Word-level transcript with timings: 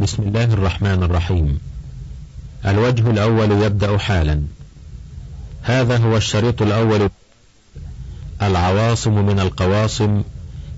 بسم 0.00 0.22
الله 0.22 0.44
الرحمن 0.44 1.02
الرحيم. 1.02 1.58
الوجه 2.66 3.10
الأول 3.10 3.52
يبدأ 3.52 3.98
حالا. 3.98 4.42
هذا 5.62 5.96
هو 5.96 6.16
الشريط 6.16 6.62
الأول. 6.62 7.10
العواصم 8.42 9.26
من 9.26 9.40
القواصم 9.40 10.22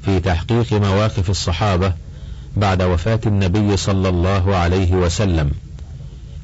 في 0.05 0.21
تحقيق 0.21 0.73
مواقف 0.73 1.31
الصحابة 1.31 1.93
بعد 2.57 2.83
وفاة 2.83 3.21
النبي 3.27 3.77
صلى 3.77 4.09
الله 4.09 4.57
عليه 4.57 4.93
وسلم. 4.93 5.51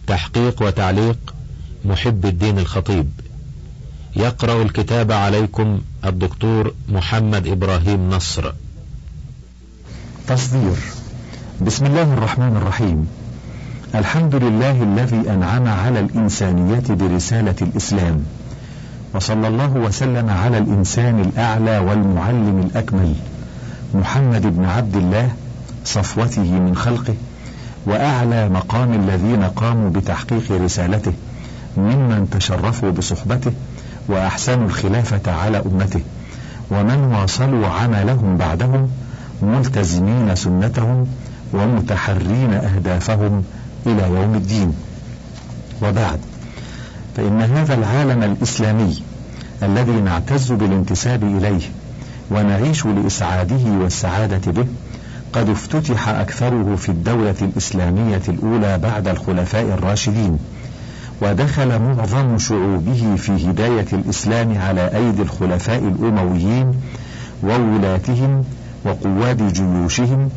تحقيق 0.07 0.63
وتعليق 0.63 1.35
محب 1.85 2.27
الدين 2.27 2.59
الخطيب. 2.59 3.11
يقرأ 4.17 4.63
الكتاب 4.63 5.13
عليكم 5.13 5.81
الدكتور 6.05 6.75
محمد 6.89 7.47
إبراهيم 7.47 8.11
نصر. 8.11 8.53
تصدير. 10.27 11.02
بسم 11.67 11.87
الله 11.87 12.03
الرحمن 12.15 12.57
الرحيم. 12.57 13.09
الحمد 13.95 14.35
لله 14.35 14.83
الذي 14.83 15.31
أنعم 15.31 15.69
على 15.69 16.01
الإنسانية 16.01 16.83
برسالة 16.91 17.55
الإسلام 17.63 18.25
وصلى 19.15 19.49
الله 19.49 19.73
وسلم 19.77 20.31
على 20.31 20.59
الإنسان 20.59 21.21
الأعلى 21.21 21.79
والمعلم 21.79 22.71
الأكمل 22.71 23.15
محمد 23.95 24.43
بن 24.57 24.65
عبد 24.65 24.97
الله 24.97 25.31
صفوته 25.85 26.51
من 26.51 26.77
خلقه 26.77 27.15
وأعلى 27.87 28.49
مقام 28.49 28.93
الذين 28.93 29.43
قاموا 29.45 29.91
بتحقيق 29.91 30.53
رسالته 30.53 31.13
ممن 31.77 32.29
تشرفوا 32.31 32.91
بصحبته 32.91 33.53
وأحسنوا 34.09 34.67
الخلافة 34.67 35.33
على 35.33 35.59
أمته 35.59 36.01
ومن 36.71 37.15
واصلوا 37.15 37.69
عملهم 37.69 38.37
بعدهم 38.37 38.89
ملتزمين 39.43 40.35
سنتهم 40.35 41.07
ومتحرين 41.53 42.53
أهدافهم 42.53 43.45
إلى 43.87 44.03
يوم 44.03 44.35
الدين. 44.35 44.73
وبعد 45.83 46.19
فإن 47.17 47.43
هذا 47.43 47.75
العالم 47.75 48.23
الإسلامي 48.23 49.03
الذي 49.63 49.93
نعتز 49.93 50.53
بالانتساب 50.53 51.23
إليه 51.25 51.61
ونعيش 52.31 52.87
لإسعاده 52.87 53.71
والسعادة 53.83 54.53
به 54.53 54.67
قد 55.33 55.49
افتتح 55.49 56.09
أكثره 56.09 56.77
في 56.77 56.89
الدولة 56.89 57.35
الإسلامية 57.43 58.23
الأولى 58.29 58.79
بعد 58.79 59.09
الخلفاء 59.09 59.63
الراشدين 59.65 60.39
ودخل 61.23 61.79
معظم 61.79 62.39
شعوبه 62.39 63.17
في 63.17 63.51
هداية 63.51 63.87
الإسلام 63.93 64.59
على 64.59 64.97
أيدي 64.97 65.23
الخلفاء 65.23 65.79
الأمويين 65.79 66.75
وولاتهم 67.43 68.45
وقواد 68.85 69.53
جيوشهم 69.53 70.29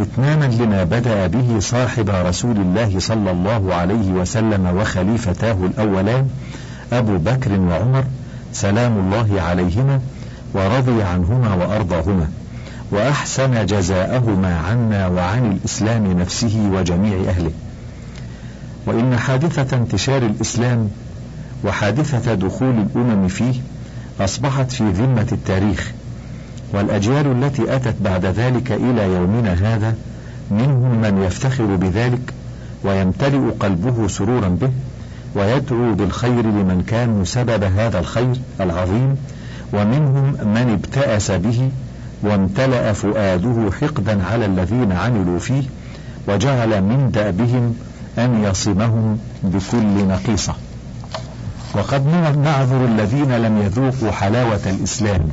إتماما 0.00 0.44
لما 0.44 0.84
بدأ 0.84 1.26
به 1.26 1.58
صاحب 1.60 2.10
رسول 2.10 2.56
الله 2.56 2.98
صلى 2.98 3.30
الله 3.30 3.74
عليه 3.74 4.10
وسلم 4.10 4.66
وخليفتاه 4.76 5.56
الأولان 5.66 6.28
أبو 6.92 7.18
بكر 7.18 7.60
وعمر 7.60 8.04
سلام 8.52 8.98
الله 8.98 9.40
عليهما 9.40 10.00
ورضي 10.54 11.02
عنهما 11.02 11.54
وأرضاهما 11.54 12.28
وأحسن 12.90 13.66
جزاءهما 13.66 14.58
عنا 14.58 15.06
وعن 15.08 15.52
الإسلام 15.52 16.06
نفسه 16.20 16.70
وجميع 16.72 17.30
أهله. 17.30 17.50
وإن 18.86 19.18
حادثة 19.18 19.76
انتشار 19.76 20.22
الإسلام 20.22 20.90
وحادثة 21.64 22.34
دخول 22.34 22.74
الأمم 22.78 23.28
فيه 23.28 23.54
أصبحت 24.20 24.70
في 24.70 24.90
ذمة 24.90 25.26
التاريخ. 25.32 25.92
والأجيال 26.72 27.44
التي 27.44 27.76
أتت 27.76 27.94
بعد 28.00 28.26
ذلك 28.26 28.72
إلى 28.72 29.02
يومنا 29.14 29.52
هذا 29.52 29.94
منهم 30.50 31.00
من 31.00 31.22
يفتخر 31.22 31.64
بذلك 31.64 32.34
ويمتلئ 32.84 33.50
قلبه 33.60 34.08
سرورا 34.08 34.48
به 34.48 34.70
ويدعو 35.34 35.94
بالخير 35.94 36.42
لمن 36.42 36.84
كانوا 36.86 37.24
سبب 37.24 37.64
هذا 37.64 37.98
الخير 37.98 38.40
العظيم 38.60 39.16
ومنهم 39.72 40.24
من 40.54 40.78
ابتأس 40.78 41.30
به 41.30 41.70
وامتلأ 42.22 42.92
فؤاده 42.92 43.70
حقدا 43.80 44.24
على 44.24 44.46
الذين 44.46 44.92
عملوا 44.92 45.38
فيه 45.38 45.62
وجعل 46.28 46.82
من 46.82 47.10
دأبهم 47.10 47.74
أن 48.18 48.44
يصمهم 48.44 49.18
بكل 49.42 50.08
نقيصة. 50.08 50.54
وقد 51.74 52.06
نعذر 52.44 52.84
الذين 52.84 53.32
لم 53.32 53.62
يذوقوا 53.62 54.10
حلاوة 54.10 54.60
الإسلام 54.66 55.28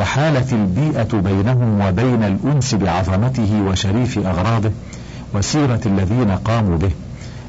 وحالت 0.00 0.52
البيئة 0.52 1.20
بينهم 1.20 1.80
وبين 1.80 2.22
الأنس 2.24 2.74
بعظمته 2.74 3.62
وشريف 3.68 4.18
أغراضه 4.18 4.70
وسيرة 5.34 5.80
الذين 5.86 6.30
قاموا 6.30 6.76
به 6.76 6.90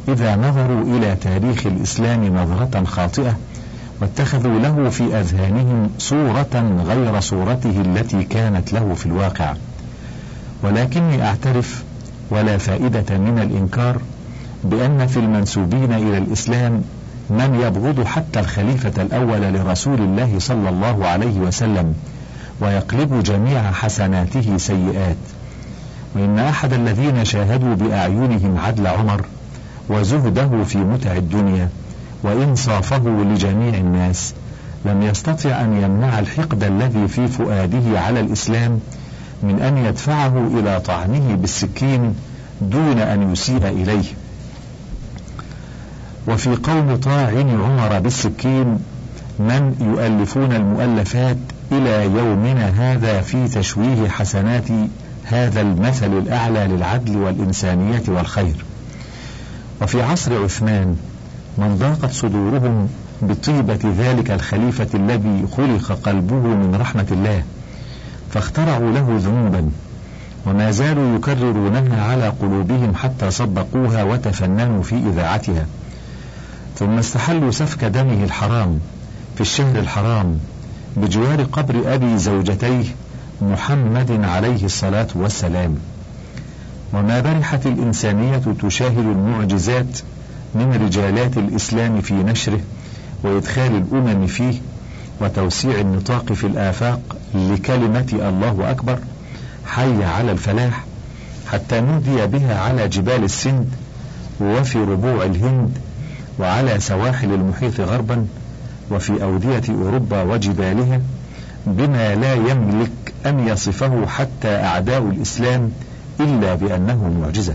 إذا 0.08 0.36
نظروا 0.36 0.84
إلى 0.84 1.16
تاريخ 1.16 1.66
الإسلام 1.68 2.38
نظرة 2.38 2.84
خاطئة 2.84 3.38
واتخذوا 4.02 4.60
له 4.60 4.90
في 4.90 5.20
أذهانهم 5.20 5.90
صورة 5.98 6.84
غير 6.88 7.20
صورته 7.20 7.82
التي 7.82 8.24
كانت 8.24 8.74
له 8.74 8.94
في 8.94 9.06
الواقع. 9.06 9.54
ولكني 10.64 11.24
أعترف 11.24 11.84
ولا 12.32 12.58
فائدة 12.58 13.18
من 13.18 13.40
الإنكار 13.40 14.02
بأن 14.64 15.08
في 15.08 15.18
المنسوبين 15.18 15.94
إلى 15.94 16.18
الإسلام 16.18 16.82
من 17.30 17.60
يبغض 17.62 18.04
حتى 18.04 18.40
الخليفة 18.40 19.02
الأول 19.02 19.42
لرسول 19.42 20.02
الله 20.02 20.40
صلى 20.40 20.70
الله 20.70 21.08
عليه 21.08 21.40
وسلم 21.40 21.94
ويقلب 22.62 23.24
جميع 23.24 23.72
حسناته 23.72 24.58
سيئات. 24.58 25.18
وإن 26.16 26.40
أحد 26.40 26.74
الذين 26.74 27.26
شاهدوا 27.26 27.76
بأعينهم 27.76 28.58
عدل 28.58 28.88
عمر 28.88 29.26
وزهده 29.90 30.64
في 30.64 30.78
متع 30.78 31.16
الدنيا 31.16 31.70
وإنصافه 32.24 33.24
لجميع 33.24 33.74
الناس 33.74 34.34
لم 34.86 35.02
يستطع 35.02 35.62
أن 35.62 35.84
يمنع 35.84 36.20
الحقد 36.20 36.64
الذي 36.64 37.08
في 37.08 37.28
فؤاده 37.28 38.00
على 38.00 38.20
الإسلام 38.20 38.80
من 39.44 39.60
أن 39.62 39.78
يدفعه 39.78 40.48
إلى 40.60 40.80
طعنه 40.80 41.36
بالسكين 41.36 42.16
دون 42.62 43.00
أن 43.00 43.32
يسيء 43.32 43.68
إليه. 43.68 44.06
وفي 46.28 46.56
قوم 46.56 46.96
طاعن 46.96 47.62
عمر 47.62 48.00
بالسكين 48.00 48.80
من 49.40 49.76
يؤلفون 49.82 50.54
المؤلفات 50.54 51.38
إلى 51.72 52.06
يومنا 52.06 52.68
هذا 52.68 53.22
في 53.22 53.48
تشويه 53.48 54.10
حسنات 54.10 54.68
هذا 55.24 55.62
المثل 55.62 56.18
الأعلى 56.18 56.68
للعدل 56.68 57.18
والإنسانية 57.18 58.04
والخير. 58.08 58.56
وفي 59.82 60.02
عصر 60.02 60.44
عثمان 60.44 60.98
من 61.58 61.78
ضاقت 61.78 62.12
صدورهم 62.12 62.90
بطيبة 63.22 63.80
ذلك 63.98 64.32
الخليفة 64.32 64.88
الذي 64.94 65.46
خلق 65.58 66.00
قلبه 66.04 66.36
من 66.36 66.76
رحمة 66.82 67.08
الله 67.12 67.44
فاخترعوا 68.32 68.92
له 68.92 69.20
ذنوبا 69.20 69.70
وما 70.46 70.72
زالوا 70.72 71.16
يكررونها 71.16 72.04
على 72.12 72.28
قلوبهم 72.28 72.96
حتى 72.96 73.32
صدقوها 73.32 74.04
وتفننوا 74.04 74.84
في 74.84 74.96
إذاعتها. 74.96 75.66
ثم 76.76 76.98
استحلوا 76.98 77.52
سفك 77.52 77.86
دمه 77.86 78.24
الحرام 78.24 78.80
في 79.36 79.42
الشهر 79.42 79.80
الحرام 79.80 80.40
بجوار 80.98 81.44
قبر 81.44 81.94
أبي 81.94 82.18
زوجتيه 82.18 82.86
محمد 83.42 84.12
عليه 84.24 84.66
الصلاة 84.66 85.08
والسلام. 85.16 85.76
وما 86.94 87.20
برحت 87.20 87.66
الإنسانية 87.66 88.42
تشاهد 88.62 88.98
المعجزات 88.98 90.00
من 90.56 90.80
رجالات 90.86 91.38
الإسلام 91.38 92.02
في 92.02 92.14
نشره 92.14 92.60
وإدخال 93.24 93.76
الأمم 93.76 94.28
فيه 94.28 94.54
وتوسيع 95.22 95.80
النطاق 95.80 96.34
في 96.34 96.48
الآفاق 96.48 97.00
لكلمة 97.36 98.08
الله 98.14 98.72
أكبر 98.72 99.00
حي 99.66 100.04
على 100.04 100.32
الفلاح 100.32 100.84
حتى 101.52 101.82
نودي 101.82 102.28
بها 102.28 102.60
على 102.60 102.88
جبال 102.88 103.24
السند 103.24 103.70
وفي 104.42 104.78
ربوع 104.78 105.26
الهند 105.26 105.78
وعلى 106.40 106.80
سواحل 106.80 107.34
المحيط 107.34 107.80
غربا. 107.82 108.26
وفي 108.92 109.24
أودية 109.24 109.62
أوروبا 109.70 110.22
وجبالها 110.22 111.02
بما 111.68 112.16
لا 112.16 112.34
يملك 112.34 112.90
أن 113.26 113.48
يصفه 113.48 114.08
حتى 114.08 114.56
أعداء 114.56 115.02
الإسلام 115.02 115.72
إلا 116.20 116.56
بأنه 116.56 117.14
معجزة. 117.22 117.54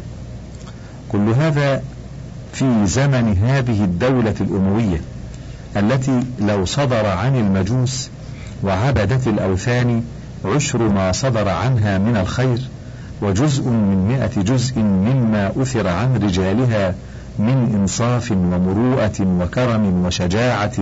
كل 1.09 1.29
هذا 1.39 1.83
في 2.53 2.87
زمن 2.87 3.37
هذه 3.43 3.85
الدولة 3.85 4.35
الأموية 4.41 5.01
التي 5.77 6.21
لو 6.41 6.65
صدر 6.65 7.07
عن 7.07 7.37
المجوس 7.37 8.09
وعبدة 8.63 9.21
الأوثان 9.27 10.03
عشر 10.45 10.89
ما 10.89 11.13
صدر 11.13 11.49
عنها 11.49 11.99
من 11.99 12.17
الخير 12.17 12.61
وجزء 13.23 13.63
من 13.69 14.09
مئة 14.09 14.43
جزء 14.43 14.79
مما 14.79 15.53
أثر 15.63 15.89
عن 15.89 16.17
رجالها 16.17 16.95
من 17.39 17.73
إنصاف 17.75 18.33
ومروءة 18.33 19.21
وكرم 19.21 20.05
وشجاعة 20.07 20.73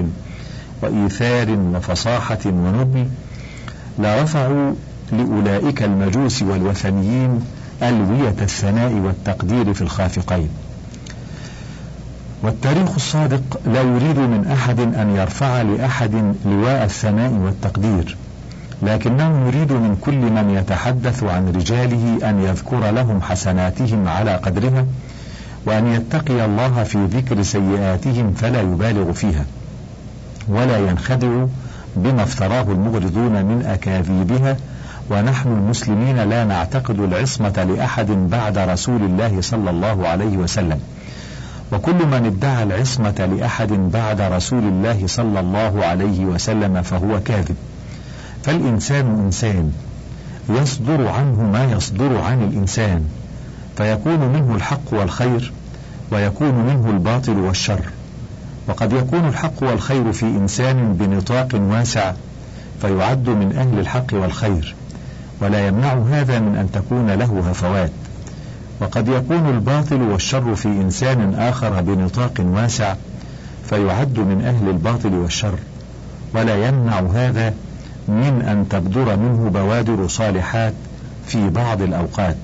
وإيثار 0.82 1.50
وفصاحة 1.50 2.38
ونبل 2.46 3.06
لرفعوا 3.98 4.72
لأولئك 5.12 5.82
المجوس 5.82 6.42
والوثنيين 6.42 7.40
ألوية 7.82 8.34
الثناء 8.42 8.92
والتقدير 8.92 9.74
في 9.74 9.82
الخافقين. 9.82 10.48
والتاريخ 12.42 12.94
الصادق 12.96 13.60
لا 13.66 13.82
يريد 13.82 14.18
من 14.18 14.46
أحد 14.52 14.80
أن 14.80 15.16
يرفع 15.16 15.62
لأحد 15.62 16.34
لواء 16.46 16.84
الثناء 16.84 17.32
والتقدير 17.32 18.16
لكنه 18.82 19.46
يريد 19.46 19.72
من 19.72 19.96
كل 20.00 20.16
من 20.16 20.50
يتحدث 20.50 21.22
عن 21.24 21.48
رجاله 21.48 22.30
أن 22.30 22.42
يذكر 22.42 22.90
لهم 22.90 23.22
حسناتهم 23.22 24.08
على 24.08 24.36
قدرها 24.36 24.86
وأن 25.66 25.86
يتقي 25.86 26.44
الله 26.44 26.82
في 26.82 27.04
ذكر 27.04 27.42
سيئاتهم 27.42 28.32
فلا 28.32 28.60
يبالغ 28.60 29.12
فيها. 29.12 29.44
ولا 30.48 30.78
ينخدع 30.78 31.44
بما 31.96 32.22
افتراه 32.22 32.62
المغرضون 32.62 33.44
من 33.44 33.62
أكاذيبها 33.66 34.56
ونحن 35.10 35.48
المسلمين 35.48 36.16
لا 36.16 36.44
نعتقد 36.44 37.00
العصمة 37.00 37.64
لأحد 37.64 38.10
بعد 38.10 38.58
رسول 38.58 39.02
الله 39.02 39.40
صلى 39.40 39.70
الله 39.70 40.08
عليه 40.08 40.36
وسلم. 40.36 40.80
وكل 41.72 42.06
من 42.06 42.26
ادعى 42.26 42.62
العصمة 42.62 43.36
لأحد 43.36 43.72
بعد 43.72 44.20
رسول 44.20 44.62
الله 44.62 45.06
صلى 45.06 45.40
الله 45.40 45.84
عليه 45.84 46.24
وسلم 46.24 46.82
فهو 46.82 47.20
كاذب. 47.20 47.56
فالإنسان 48.42 49.06
إنسان 49.06 49.72
يصدر 50.48 51.08
عنه 51.08 51.42
ما 51.42 51.64
يصدر 51.64 52.20
عن 52.20 52.42
الإنسان 52.42 53.04
فيكون 53.76 54.18
منه 54.18 54.54
الحق 54.54 54.92
والخير 54.92 55.52
ويكون 56.12 56.54
منه 56.54 56.90
الباطل 56.90 57.36
والشر. 57.38 57.80
وقد 58.68 58.92
يكون 58.92 59.28
الحق 59.28 59.62
والخير 59.62 60.12
في 60.12 60.26
إنسان 60.26 60.92
بنطاق 60.92 61.48
واسع 61.54 62.12
فيعد 62.80 63.28
من 63.28 63.56
أهل 63.56 63.78
الحق 63.78 64.06
والخير 64.12 64.74
ولا 65.40 65.68
يمنع 65.68 65.92
هذا 65.92 66.38
من 66.38 66.56
أن 66.56 66.72
تكون 66.72 67.10
له 67.10 67.50
هفوات. 67.50 67.90
وقد 68.80 69.08
يكون 69.08 69.48
الباطل 69.48 70.02
والشر 70.02 70.54
في 70.54 70.68
إنسان 70.68 71.34
آخر 71.34 71.80
بنطاق 71.80 72.32
واسع 72.40 72.94
فيعد 73.68 74.18
من 74.18 74.42
أهل 74.44 74.68
الباطل 74.68 75.14
والشر 75.14 75.54
ولا 76.34 76.68
يمنع 76.68 77.00
هذا 77.14 77.54
من 78.08 78.42
أن 78.48 78.66
تبدر 78.70 79.16
منه 79.16 79.50
بوادر 79.50 80.08
صالحات 80.08 80.74
في 81.26 81.50
بعض 81.50 81.82
الأوقات. 81.82 82.36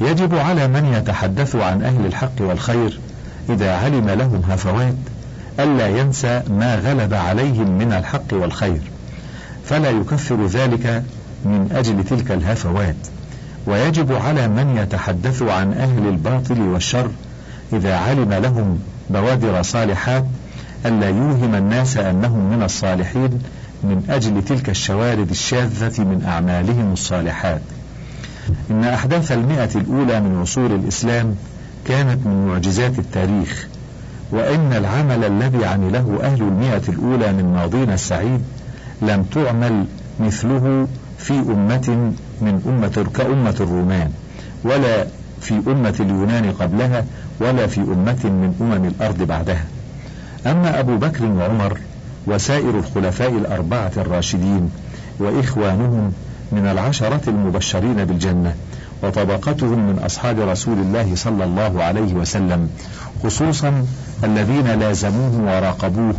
يجب 0.00 0.34
على 0.34 0.68
من 0.68 0.84
يتحدث 0.84 1.56
عن 1.56 1.82
أهل 1.82 2.06
الحق 2.06 2.32
والخير 2.40 3.00
إذا 3.50 3.76
علم 3.76 4.10
لهم 4.10 4.42
هفوات 4.48 4.94
ألا 5.60 5.88
ينسى 5.88 6.42
ما 6.50 6.74
غلب 6.74 7.14
عليهم 7.14 7.78
من 7.78 7.92
الحق 7.92 8.32
والخير. 8.32 8.80
فلا 9.64 9.90
يكفر 9.90 10.46
ذلك 10.46 11.02
من 11.44 11.68
أجل 11.72 12.04
تلك 12.04 12.30
الهفوات 12.30 12.96
ويجب 13.66 14.12
على 14.12 14.48
من 14.48 14.76
يتحدث 14.76 15.42
عن 15.42 15.72
أهل 15.72 16.08
الباطل 16.08 16.60
والشر 16.60 17.10
إذا 17.72 17.96
علم 17.96 18.32
لهم 18.32 18.78
بوادر 19.10 19.62
صالحات 19.62 20.24
ألا 20.86 21.08
يوهم 21.08 21.54
الناس 21.54 21.96
أنهم 21.96 22.50
من 22.50 22.62
الصالحين 22.62 23.42
من 23.84 24.04
أجل 24.10 24.44
تلك 24.44 24.70
الشوارد 24.70 25.30
الشاذة 25.30 26.02
من 26.02 26.24
أعمالهم 26.28 26.92
الصالحات. 26.92 27.60
إن 28.70 28.84
أحداث 28.84 29.32
المئة 29.32 29.70
الأولى 29.74 30.20
من 30.20 30.40
عصور 30.40 30.66
الإسلام 30.66 31.36
كانت 31.84 32.26
من 32.26 32.46
معجزات 32.48 32.98
التاريخ 32.98 33.68
وإن 34.32 34.72
العمل 34.72 35.24
الذي 35.24 35.64
عمله 35.64 36.18
أهل 36.22 36.42
المئة 36.42 36.82
الأولى 36.88 37.32
من 37.32 37.52
ماضينا 37.54 37.94
السعيد 37.94 38.40
لم 39.02 39.22
تعمل 39.22 39.84
مثله 40.20 40.88
في 41.18 41.32
أمة 41.32 42.12
من 42.40 42.62
أمة 42.66 43.06
كأمة 43.14 43.56
الرومان 43.60 44.10
ولا 44.64 45.06
في 45.40 45.54
أمة 45.66 45.94
اليونان 46.00 46.52
قبلها 46.52 47.04
ولا 47.40 47.66
في 47.66 47.80
أمة 47.80 48.24
من 48.24 48.54
أمم 48.60 48.84
الأرض 48.84 49.22
بعدها. 49.22 49.64
أما 50.46 50.80
أبو 50.80 50.96
بكر 50.96 51.24
وعمر 51.24 51.78
وسائر 52.26 52.78
الخلفاء 52.78 53.30
الأربعة 53.30 53.92
الراشدين 53.96 54.70
وإخوانهم 55.18 56.12
من 56.52 56.66
العشرة 56.66 57.20
المبشرين 57.28 58.04
بالجنة 58.04 58.54
وطبقتهم 59.02 59.86
من 59.86 59.98
أصحاب 59.98 60.40
رسول 60.40 60.78
الله 60.78 61.14
صلى 61.14 61.44
الله 61.44 61.82
عليه 61.82 62.14
وسلم 62.14 62.68
خصوصا 63.22 63.84
الذين 64.24 64.66
لازموه 64.66 65.56
وراقبوه 65.56 66.14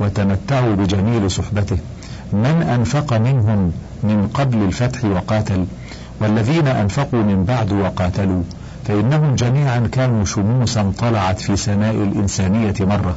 وتمتعوا 0.00 0.74
بجميل 0.74 1.30
صحبته. 1.30 1.78
من 2.32 2.62
أنفق 2.74 3.12
منهم 3.12 3.72
من 4.02 4.28
قبل 4.34 4.62
الفتح 4.62 5.04
وقاتل 5.04 5.64
والذين 6.20 6.66
أنفقوا 6.66 7.22
من 7.22 7.44
بعد 7.44 7.72
وقاتلوا 7.72 8.42
فإنهم 8.84 9.34
جميعا 9.34 9.88
كانوا 9.92 10.24
شموسا 10.24 10.92
طلعت 10.98 11.40
في 11.40 11.56
سماء 11.56 11.94
الإنسانية 11.94 12.74
مرة. 12.80 13.16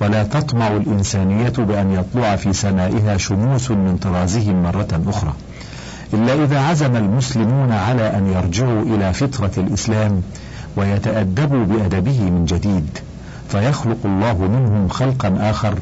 ولا 0.00 0.22
تطمع 0.22 0.68
الإنسانية 0.68 1.48
بأن 1.58 1.92
يطلع 1.92 2.36
في 2.36 2.52
سمائها 2.52 3.16
شموس 3.16 3.70
من 3.70 3.96
طرازهم 3.96 4.62
مرة 4.62 5.02
أخرى. 5.06 5.32
إلا 6.14 6.44
إذا 6.44 6.60
عزم 6.60 6.96
المسلمون 6.96 7.72
على 7.72 8.16
أن 8.16 8.32
يرجعوا 8.32 8.82
إلى 8.82 9.12
فطرة 9.12 9.52
الإسلام 9.58 10.22
ويتأدبوا 10.76 11.64
بأدبه 11.64 12.20
من 12.20 12.44
جديد 12.44 12.98
فيخلق 13.48 13.96
الله 14.04 14.38
منهم 14.38 14.88
خلقا 14.88 15.36
آخر 15.40 15.74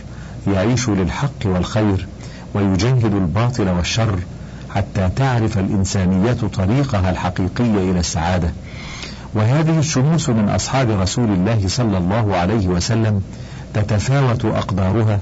يعيش 0.46 0.88
للحق 0.88 1.44
والخير 1.44 2.06
ويجاهد 2.54 3.14
الباطل 3.14 3.68
والشر 3.68 4.18
حتى 4.74 5.08
تعرف 5.16 5.58
الإنسانية 5.58 6.32
طريقها 6.32 7.10
الحقيقي 7.10 7.90
إلى 7.90 8.00
السعادة. 8.00 8.50
وهذه 9.34 9.78
الشموس 9.78 10.28
من 10.28 10.48
أصحاب 10.48 10.90
رسول 10.90 11.30
الله 11.30 11.68
صلى 11.68 11.98
الله 11.98 12.36
عليه 12.36 12.68
وسلم 12.68 13.22
تتفاوت 13.74 14.44
أقدارها 14.44 15.18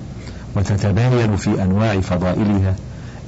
وتتباين 0.56 1.36
في 1.36 1.62
أنواع 1.62 2.00
فضائلها. 2.00 2.74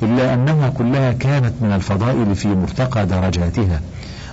إلا 0.03 0.35
أنها 0.35 0.69
كلها 0.69 1.13
كانت 1.13 1.53
من 1.61 1.73
الفضائل 1.73 2.35
في 2.35 2.49
مرتقى 2.49 3.07
درجاتها. 3.07 3.81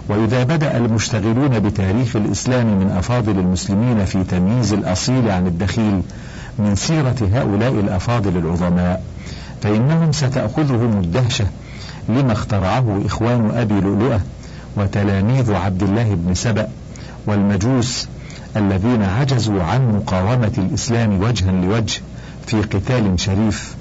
وإذا 0.10 0.44
بدأ 0.44 0.78
المشتغلون 0.78 1.60
بتاريخ 1.60 2.16
الإسلام 2.16 2.66
من 2.80 2.92
أفاضل 2.98 3.40
المسلمين 3.40 4.06
في 4.06 4.24
تمييز 4.24 4.74
الأصيل 4.74 5.30
عن 5.30 5.48
الدخيل 5.48 6.02
من 6.60 6.76
سيرة 6.76 7.16
هؤلاء 7.34 7.72
الأفاضل 7.72 8.38
العظماء 8.38 9.04
فإنهم 9.62 10.12
ستأخذهم 10.12 11.00
الدهشة 11.04 11.46
لما 12.10 12.32
اخترعه 12.34 13.02
إخوان 13.06 13.52
أبي 13.56 13.74
لؤلؤة 13.74 14.22
وتلاميذ 14.78 15.54
عبد 15.54 15.84
الله 15.84 16.16
بن 16.16 16.34
سبأ 16.34 16.68
والمجوس 17.28 18.08
الذين 18.56 19.04
عجزوا 19.04 19.64
عن 19.64 19.96
مقاومة 19.96 20.52
الإسلام 20.58 21.20
وجها 21.20 21.52
لوجه 21.52 22.02
في 22.48 22.62
قتال 22.62 23.20
شريف. 23.20 23.76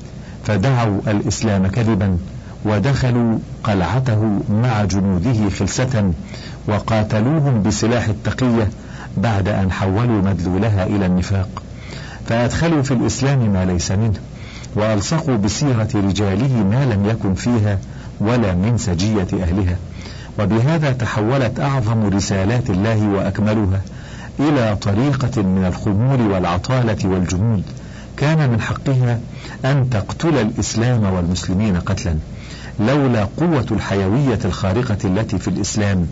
فدعوا 0.48 1.00
الإسلام 1.08 1.66
كذبا 1.66 2.18
ودخلوا 2.64 3.38
قلعته 3.64 4.40
مع 4.62 4.84
جنوده 4.84 5.50
خلسة 5.58 6.12
وقاتلوهم 6.68 7.62
بسلاح 7.62 8.08
التقية 8.08 8.68
بعد 9.16 9.48
أن 9.48 9.72
حولوا 9.72 10.22
مدلولها 10.22 10.86
إلى 10.86 11.06
النفاق. 11.06 11.62
فأدخلوا 12.26 12.82
في 12.82 12.94
الإسلام 12.94 13.52
ما 13.52 13.64
ليس 13.64 13.92
منه 13.92 14.18
وألصقوا 14.76 15.36
بسيرة 15.36 15.88
رجاله 15.94 16.64
ما 16.70 16.84
لم 16.84 17.06
يكن 17.06 17.34
فيها 17.34 17.78
ولا 18.20 18.54
من 18.54 18.78
سجية 18.78 19.28
أهلها. 19.42 19.76
وبهذا 20.38 20.92
تحولت 20.92 21.60
أعظم 21.60 22.06
رسالات 22.06 22.70
الله 22.70 23.08
وأكملها 23.08 23.80
إلى 24.40 24.76
طريقة 24.76 25.42
من 25.42 25.64
الخمول 25.68 26.20
والعطالة 26.20 27.08
والجمود 27.08 27.62
كان 28.18 28.50
من 28.50 28.60
حقها 28.60 29.20
أن 29.64 29.90
تقتل 29.90 30.36
الإسلام 30.36 31.04
والمسلمين 31.04 31.76
قتلا 31.76 32.14
لولا 32.80 33.24
قوة 33.24 33.66
الحيوية 33.70 34.38
الخارقة 34.44 34.98
التي 35.04 35.38
في 35.38 35.48
الإسلام 35.48 36.06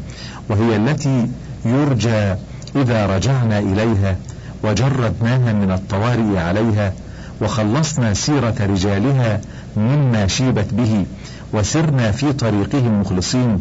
وهي 0.49 0.77
التي 0.77 1.29
يرجى 1.65 2.35
إذا 2.77 3.07
رجعنا 3.07 3.59
إليها 3.59 4.17
وجردناها 4.63 5.53
من 5.53 5.71
الطوارئ 5.73 6.39
عليها 6.39 6.93
وخلصنا 7.41 8.15
سيرة 8.15 8.55
رجالها 8.61 9.41
مما 9.77 10.27
شيبت 10.27 10.75
به 10.75 11.07
وسرنا 11.53 12.11
في 12.11 12.33
طريقهم 12.33 13.01
مخلصين 13.01 13.59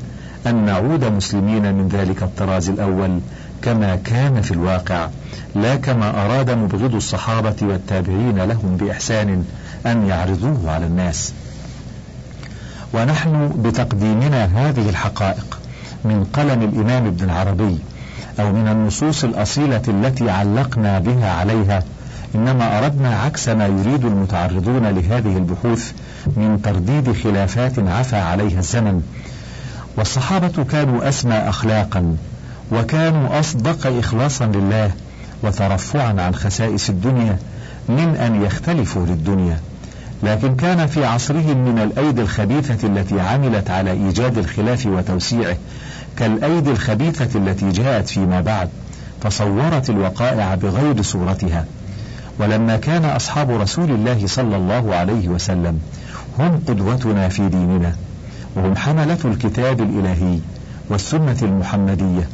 أن 0.47 0.65
نعود 0.65 1.03
مسلمين 1.05 1.75
من 1.75 1.87
ذلك 1.87 2.23
الطراز 2.23 2.69
الأول 2.69 3.19
كما 3.65 3.95
كان 3.95 4.41
في 4.41 4.51
الواقع 4.51 5.09
لا 5.55 5.75
كما 5.75 6.25
أراد 6.25 6.49
مبغض 6.51 6.95
الصحابة 6.95 7.55
والتابعين 7.61 8.37
لهم 8.37 8.77
بإحسان 8.77 9.45
أن 9.85 10.07
يعرضوه 10.07 10.71
على 10.71 10.85
الناس. 10.85 11.33
ونحن 12.93 13.53
بتقديمنا 13.63 14.45
هذه 14.45 14.89
الحقائق 14.89 15.59
من 16.05 16.23
قلم 16.33 16.61
الإمام 16.61 17.05
ابن 17.05 17.25
العربي 17.25 17.79
أو 18.39 18.53
من 18.53 18.67
النصوص 18.67 19.23
الأصيلة 19.23 19.81
التي 19.87 20.29
علقنا 20.29 20.99
بها 20.99 21.31
عليها 21.31 21.83
إنما 22.35 22.79
أردنا 22.79 23.19
عكس 23.19 23.49
ما 23.49 23.67
يريد 23.67 24.05
المتعرضون 24.05 24.87
لهذه 24.87 25.37
البحوث 25.37 25.91
من 26.27 26.59
ترديد 26.63 27.11
خلافات 27.23 27.79
عفى 27.79 28.15
عليها 28.15 28.59
الزمن. 28.59 29.01
والصحابة 29.97 30.63
كانوا 30.63 31.09
أسمى 31.09 31.35
أخلاقا 31.35 32.17
وكانوا 32.71 33.39
أصدق 33.39 33.87
إخلاصا 33.87 34.45
لله 34.45 34.91
وترفعا 35.43 36.21
عن 36.21 36.35
خسائس 36.35 36.89
الدنيا 36.89 37.37
من 37.89 38.15
أن 38.15 38.43
يختلفوا 38.45 39.05
للدنيا. 39.05 39.59
لكن 40.23 40.55
كان 40.55 40.87
في 40.87 41.05
عصرهم 41.05 41.57
من 41.65 41.79
الأيدي 41.79 42.21
الخبيثة 42.21 42.87
التي 42.87 43.21
عملت 43.21 43.69
على 43.69 43.91
إيجاد 43.91 44.37
الخلاف 44.37 44.85
وتوسيعه 44.85 45.57
كالأيدي 46.17 46.71
الخبيثة 46.71 47.39
التي 47.39 47.71
جاءت 47.71 48.07
فيما 48.07 48.41
بعد 48.41 48.69
فصورت 49.21 49.89
الوقائع 49.89 50.55
بغير 50.55 51.01
صورتها. 51.01 51.65
ولما 52.39 52.77
كان 52.77 53.05
أصحاب 53.05 53.51
رسول 53.51 53.91
الله 53.91 54.27
صلى 54.27 54.55
الله 54.55 54.95
عليه 54.95 55.27
وسلم 55.27 55.79
هم 56.39 56.59
قدوتنا 56.67 57.29
في 57.29 57.49
ديننا 57.49 57.95
وهم 58.55 58.75
حملة 58.75 59.17
الكتاب 59.25 59.81
الإلهي 59.81 60.39
والسنة 60.89 61.37
المحمدية. 61.41 62.27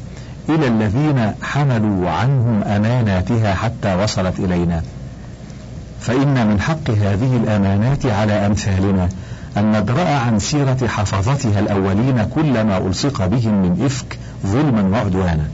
إلى 0.49 0.67
الذين 0.67 1.33
حملوا 1.41 2.09
عنهم 2.09 2.63
أماناتها 2.63 3.53
حتى 3.53 3.95
وصلت 3.95 4.39
إلينا. 4.39 4.81
فإن 6.01 6.47
من 6.47 6.61
حق 6.61 6.89
هذه 6.89 7.35
الأمانات 7.35 8.05
على 8.05 8.33
أمثالنا 8.33 9.09
أن 9.57 9.79
ندرأ 9.79 10.09
عن 10.09 10.39
سيرة 10.39 10.87
حفظتها 10.87 11.59
الأولين 11.59 12.25
كل 12.35 12.63
ما 12.63 12.77
ألصق 12.77 13.25
بهم 13.25 13.61
من 13.61 13.85
إفك 13.85 14.19
ظلما 14.45 14.97
وعدوانا 14.97 15.47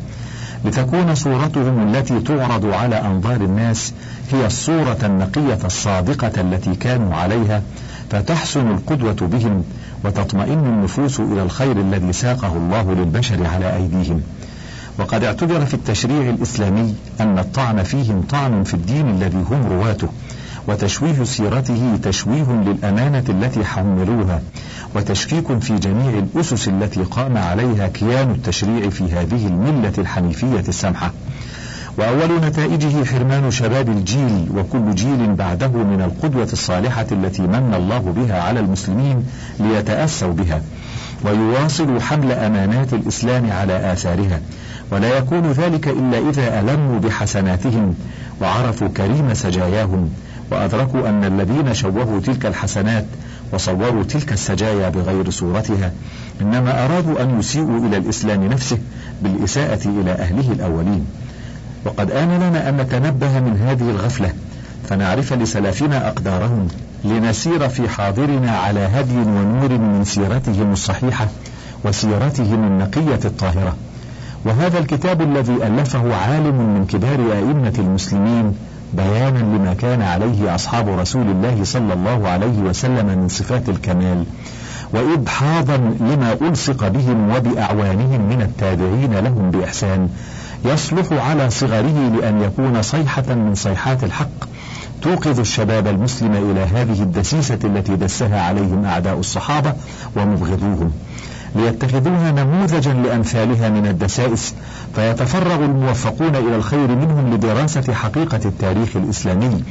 لتكون 0.65 1.15
صورتهم 1.15 1.95
التي 1.95 2.19
تعرض 2.19 2.65
على 2.65 3.01
أنظار 3.01 3.35
الناس 3.35 3.93
هي 4.31 4.45
الصورة 4.45 4.97
النقية 5.03 5.59
الصادقة 5.65 6.41
التي 6.41 6.75
كانوا 6.75 7.15
عليها 7.15 7.61
فتحسن 8.09 8.71
القدوة 8.71 9.27
بهم 9.27 9.63
وتطمئن 10.05 10.59
النفوس 10.59 11.19
إلى 11.19 11.43
الخير 11.43 11.71
الذي 11.71 12.13
ساقه 12.13 12.57
الله 12.57 12.93
للبشر 12.93 13.47
على 13.47 13.75
أيديهم. 13.75 14.21
وقد 14.99 15.23
اعتبر 15.23 15.65
في 15.65 15.73
التشريع 15.73 16.29
الإسلامي 16.29 16.95
أن 17.19 17.39
الطعن 17.39 17.83
فيهم 17.83 18.21
طعن 18.21 18.63
في 18.63 18.73
الدين 18.73 19.09
الذي 19.09 19.43
هم 19.51 19.67
رواته 19.69 20.07
وتشويه 20.67 21.23
سيرته 21.23 21.99
تشويه 22.03 22.63
للأمانة 22.65 23.23
التي 23.29 23.65
حملوها 23.65 24.41
وتشكيك 24.95 25.59
في 25.59 25.75
جميع 25.75 26.09
الأسس 26.19 26.67
التي 26.67 27.03
قام 27.03 27.37
عليها 27.37 27.87
كيان 27.87 28.31
التشريع 28.31 28.89
في 28.89 29.03
هذه 29.03 29.47
الملة 29.47 29.93
الحنيفية 29.97 30.63
السمحة. 30.67 31.11
وأول 31.97 32.41
نتائجه 32.41 33.05
حرمان 33.05 33.51
شباب 33.51 33.89
الجيل 33.89 34.47
وكل 34.55 34.95
جيل 34.95 35.33
بعده 35.35 35.67
من 35.67 36.01
القدوة 36.01 36.49
الصالحة 36.53 37.05
التي 37.11 37.41
من 37.41 37.73
الله 37.77 38.13
بها 38.17 38.41
على 38.41 38.59
المسلمين 38.59 39.25
ليتأسوا 39.59 40.33
بها 40.33 40.61
ويواصلوا 41.25 41.99
حمل 41.99 42.31
أمانات 42.31 42.93
الإسلام 42.93 43.51
على 43.51 43.93
آثارها. 43.93 44.41
ولا 44.91 45.17
يكون 45.17 45.51
ذلك 45.51 45.87
إلا 45.87 46.29
إذا 46.29 46.59
ألموا 46.59 46.99
بحسناتهم 46.99 47.95
وعرفوا 48.41 48.87
كريم 48.87 49.33
سجاياهم 49.33 50.09
وأدركوا 50.51 51.09
أن 51.09 51.23
الذين 51.23 51.73
شوهوا 51.73 52.19
تلك 52.19 52.45
الحسنات 52.45 53.05
وصوروا 53.53 54.03
تلك 54.03 54.33
السجايا 54.33 54.89
بغير 54.89 55.29
صورتها 55.29 55.91
إنما 56.41 56.85
أرادوا 56.85 57.23
أن 57.23 57.39
يسيئوا 57.39 57.87
إلى 57.87 57.97
الإسلام 57.97 58.43
نفسه 58.43 58.77
بالإساءة 59.21 59.87
إلى 59.87 60.11
أهله 60.11 60.51
الأولين. 60.51 61.05
وقد 61.85 62.11
آن 62.11 62.35
لنا 62.37 62.69
أن 62.69 62.77
نتنبه 62.77 63.39
من 63.39 63.61
هذه 63.67 63.89
الغفلة 63.89 64.33
فنعرف 64.89 65.33
لسلفنا 65.33 66.07
أقدارهم 66.07 66.67
لنسير 67.03 67.69
في 67.69 67.89
حاضرنا 67.89 68.51
على 68.51 68.79
هدي 68.79 69.17
ونور 69.17 69.69
من 69.69 70.03
سيرتهم 70.05 70.71
الصحيحة 70.71 71.27
وسيرتهم 71.83 72.63
النقية 72.63 73.19
الطاهرة. 73.25 73.75
وهذا 74.47 74.79
الكتاب 74.79 75.21
الذي 75.21 75.53
ألفه 75.53 76.15
عالم 76.15 76.55
من 76.55 76.85
كبار 76.85 77.19
أئمة 77.37 77.73
المسلمين 77.79 78.53
بيانا 78.93 79.39
لما 79.39 79.73
كان 79.73 80.01
عليه 80.01 80.55
أصحاب 80.55 80.89
رسول 80.99 81.27
الله 81.27 81.63
صلى 81.63 81.93
الله 81.93 82.27
عليه 82.27 82.59
وسلم 82.59 83.05
من 83.05 83.27
صفات 83.27 83.69
الكمال. 83.69 84.23
وإبحاضا 84.93 85.77
لما 85.99 86.37
ألصق 86.41 86.87
بهم 86.87 87.35
وبأعوانهم 87.35 88.21
من 88.29 88.41
التابعين 88.41 89.13
لهم 89.13 89.51
بإحسان. 89.51 90.09
يصلح 90.65 91.05
على 91.11 91.49
صغره 91.49 92.11
لأن 92.19 92.41
يكون 92.41 92.81
صيحة 92.81 93.35
من 93.35 93.55
صيحات 93.55 94.03
الحق. 94.03 94.47
توقظ 95.01 95.39
الشباب 95.39 95.87
المسلم 95.87 96.51
إلى 96.51 96.59
هذه 96.59 97.01
الدسيسة 97.01 97.59
التي 97.63 97.95
دسها 97.95 98.41
عليهم 98.41 98.85
أعداء 98.85 99.19
الصحابة 99.19 99.73
ومبغضوهم. 100.15 100.91
ليتخذوها 101.57 102.31
نموذجا 102.31 102.93
لأمثالها 102.93 103.69
من 103.69 103.87
الدسائس 103.87 104.53
فيتفرغ 104.95 105.65
الموفقون 105.65 106.35
إلى 106.35 106.55
الخير 106.55 106.87
منهم 106.87 107.33
لدراسة 107.33 107.93
حقيقة 107.93 108.39
التاريخ 108.45 108.95
الإسلامي 108.95 109.63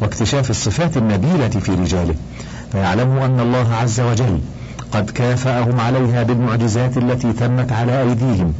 واكتشاف 0.00 0.50
الصفات 0.50 0.96
النبيلة 0.96 1.48
في 1.48 1.72
رجاله. 1.72 2.14
فيعلموا 2.72 3.26
أن 3.26 3.40
الله 3.40 3.74
عز 3.74 4.00
وجل 4.00 4.40
قد 4.92 5.10
كافأهم 5.10 5.80
عليها 5.80 6.22
بالمعجزات 6.22 6.96
التي 6.96 7.32
تمت 7.32 7.72
على 7.72 8.02
أيديهم 8.02 8.52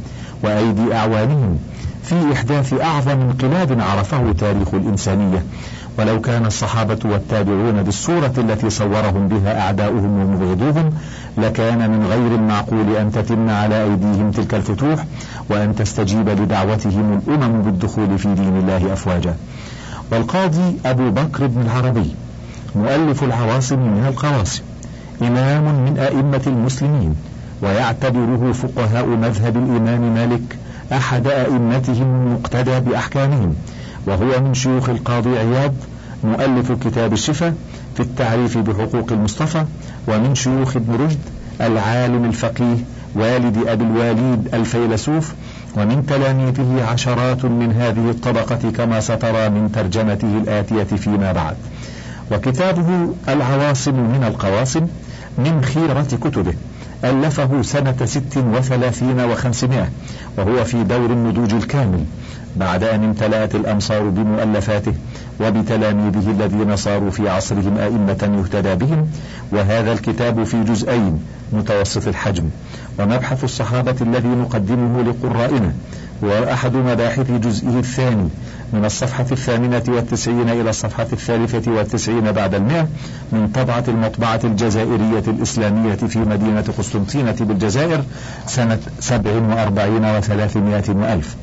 وأيدي 0.43 0.95
أعوانهم 0.95 1.57
في 2.03 2.33
إحداث 2.33 2.73
أعظم 2.81 3.21
انقلاب 3.21 3.81
عرفه 3.81 4.31
تاريخ 4.31 4.73
الإنسانية. 4.73 5.43
ولو 5.99 6.21
كان 6.21 6.45
الصحابة 6.45 6.99
والتابعون 7.05 7.83
بالصورة 7.83 8.33
التي 8.37 8.69
صورهم 8.69 9.27
بها 9.27 9.61
أعداؤهم 9.61 10.19
ومبغضوهم 10.19 10.93
لكان 11.37 11.91
من 11.91 12.05
غير 12.05 12.35
المعقول 12.35 12.95
أن 12.95 13.11
تتم 13.11 13.49
على 13.49 13.83
أيديهم 13.83 14.31
تلك 14.31 14.53
الفتوح 14.53 15.05
وأن 15.49 15.75
تستجيب 15.75 16.29
لدعوتهم 16.29 17.21
الأمم 17.27 17.61
بالدخول 17.61 18.17
في 18.19 18.33
دين 18.33 18.57
الله 18.57 18.93
أفواجا. 18.93 19.35
والقاضي 20.11 20.77
أبو 20.85 21.09
بكر 21.09 21.47
بن 21.47 21.61
العربي 21.61 22.15
مؤلف 22.75 23.23
العواصم 23.23 23.79
من 23.79 24.05
القواصم 24.07 24.63
إمام 25.21 25.63
من 25.85 25.97
أئمة 25.97 26.41
المسلمين 26.47 27.15
ويعتبره 27.61 28.51
فقهاء 28.51 29.05
مذهب 29.05 29.57
الإمام 29.57 30.13
مالك 30.13 30.57
أحد 30.93 31.27
أئمتهم 31.27 32.25
المقتدى 32.25 32.79
بأحكامهم 32.79 33.55
وهو 34.07 34.41
من 34.41 34.53
شيوخ 34.53 34.89
القاضي 34.89 35.37
عياض 35.37 35.73
مؤلف 36.23 36.71
كتاب 36.71 37.13
الشفا 37.13 37.53
في 37.95 37.99
التعريف 37.99 38.57
بحقوق 38.57 39.11
المصطفى 39.11 39.65
ومن 40.07 40.35
شيوخ 40.35 40.75
ابن 40.75 41.05
رشد 41.05 41.19
العالم 41.61 42.25
الفقيه 42.25 42.77
والد 43.15 43.67
أبي 43.67 43.83
الواليد 43.83 44.55
الفيلسوف 44.55 45.33
ومن 45.77 46.05
تلاميذه 46.05 46.85
عشرات 46.91 47.45
من 47.45 47.71
هذه 47.71 48.09
الطبقة 48.09 48.71
كما 48.77 48.99
سترى 48.99 49.49
من 49.49 49.71
ترجمته 49.71 50.37
الآتية 50.43 50.83
فيما 50.83 51.31
بعد. 51.31 51.55
وكتابه 52.31 53.13
العواصم 53.29 53.93
من 53.93 54.23
القواصم 54.27 54.87
من 55.37 55.61
خيرة 55.63 56.07
كتبه. 56.23 56.53
ألفه 57.03 57.61
سنة 57.61 58.05
ست 58.05 58.37
وثلاثين 58.37 59.19
وخمسمائة 59.19 59.89
وهو 60.37 60.63
في 60.63 60.83
دور 60.83 61.05
النضوج 61.05 61.53
الكامل. 61.53 62.05
بعد 62.55 62.83
أن 62.83 63.03
امتلأت 63.03 63.55
الأمصار 63.55 64.03
بمؤلفاته 64.03 64.93
وبتلاميذه 65.41 66.31
الذين 66.31 66.75
صاروا 66.75 67.11
في 67.11 67.29
عصرهم 67.29 67.77
أئمة 67.77 68.39
يهتدى 68.41 68.75
بهم 68.75 69.07
وهذا 69.51 69.93
الكتاب 69.93 70.43
في 70.43 70.63
جزئين 70.63 71.19
متوسط 71.53 72.07
الحجم. 72.07 72.49
ومبحث 72.99 73.43
الصحابة 73.43 73.95
الذي 74.01 74.27
نقدمه 74.27 75.01
لقرائنا 75.01 75.73
هو 76.23 76.43
أحد 76.53 76.75
مباحث 76.75 77.31
جزئه 77.31 77.79
الثاني 77.79 78.29
من 78.73 78.85
الصفحة 78.85 79.25
الثامنة 79.31 79.83
والتسعين 79.87 80.49
إلى 80.49 80.69
الصفحة 80.69 81.07
الثالثة 81.13 81.71
والتسعين 81.71 82.31
بعد 82.31 82.53
المئة 82.55 82.87
من 83.31 83.47
طبعة 83.47 83.83
المطبعة 83.87 84.39
الجزائرية 84.43 85.23
الإسلامية 85.27 85.95
في 85.95 86.19
مدينة 86.19 86.65
قسطنطينة 86.77 87.35
بالجزائر 87.39 88.03
سنة 88.47 88.79
سبع 88.99 89.31
وأربعين 89.31 90.05
وثلاثمائة 90.05 90.89
وألف. 90.89 91.35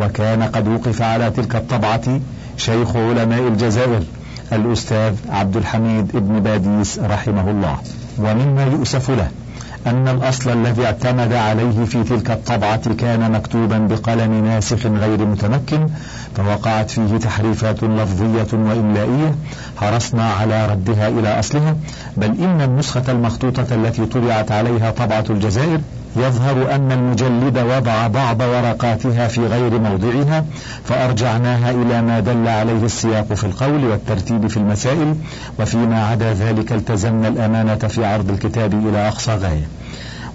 وكان 0.00 0.42
قد 0.42 0.68
وقف 0.68 1.02
على 1.02 1.30
تلك 1.30 1.56
الطبعة 1.56 2.20
شيخ 2.56 2.96
علماء 2.96 3.48
الجزائر 3.48 4.02
الأستاذ 4.52 5.14
عبد 5.30 5.56
الحميد 5.56 6.16
ابن 6.16 6.40
باديس 6.40 6.98
رحمه 6.98 7.50
الله. 7.50 7.76
ومما 8.18 8.64
يؤسف 8.64 9.10
له 9.10 9.28
أن 9.86 10.08
الأصل 10.08 10.50
الذي 10.52 10.84
اعتمد 10.86 11.32
عليه 11.32 11.84
في 11.84 12.04
تلك 12.04 12.30
الطبعة 12.30 12.94
كان 12.94 13.32
مكتوبا 13.32 13.78
بقلم 13.78 14.44
ناسخ 14.44 14.86
غير 14.86 15.24
متمكن 15.26 15.86
فوقعت 16.36 16.90
فيه 16.90 17.16
تحريفات 17.16 17.84
لفظية 17.84 18.52
وإملائية. 18.52 19.34
حرصنا 19.76 20.30
على 20.32 20.66
ردها 20.66 21.08
إلى 21.08 21.38
أصلها 21.38 21.76
بل 22.16 22.26
إن 22.26 22.60
النسخة 22.60 23.02
المخطوطة 23.08 23.74
التي 23.74 24.06
طبعت 24.06 24.52
عليها 24.52 24.90
طبعة 24.90 25.24
الجزائر 25.30 25.80
يظهر 26.18 26.74
أن 26.74 26.92
المجلد 26.92 27.58
وضع 27.58 28.06
بعض 28.06 28.40
ورقاتها 28.40 29.28
في 29.28 29.46
غير 29.46 29.78
موضعها 29.78 30.44
فأرجعناها 30.84 31.70
إلى 31.70 32.02
ما 32.02 32.20
دل 32.20 32.48
عليه 32.48 32.84
السياق 32.84 33.32
في 33.34 33.44
القول 33.44 33.84
والترتيب 33.84 34.46
في 34.46 34.56
المسائل 34.56 35.14
وفيما 35.60 36.06
عدا 36.06 36.32
ذلك 36.32 36.72
التزمنا 36.72 37.28
الأمانة 37.28 37.74
في 37.74 38.04
عرض 38.04 38.30
الكتاب 38.30 38.74
إلى 38.88 39.08
أقصى 39.08 39.34
غاية. 39.34 39.68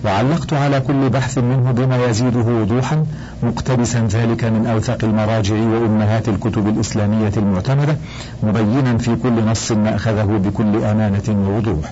وعلقت 0.05 0.53
على 0.53 0.79
كل 0.79 1.09
بحث 1.09 1.37
منه 1.37 1.71
بما 1.71 2.05
يزيده 2.05 2.39
وضوحا 2.39 3.05
مقتبسا 3.43 4.07
ذلك 4.11 4.43
من 4.43 4.67
أوثق 4.67 5.03
المراجع 5.03 5.55
وأمهات 5.55 6.29
الكتب 6.29 6.67
الإسلامية 6.67 7.31
المعتمدة 7.37 7.97
مبينا 8.43 8.97
في 8.97 9.15
كل 9.15 9.45
نص 9.45 9.71
ما 9.71 9.95
أخذه 9.95 10.23
بكل 10.23 10.83
أمانة 10.83 11.47
ووضوح. 11.47 11.91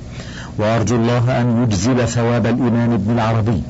وأرجو 0.58 0.96
الله 0.96 1.41
أن 1.41 1.63
يجزل 1.63 2.08
ثواب 2.08 2.46
الإمام 2.46 2.93
ابن 2.93 3.13
العربي 3.13 3.62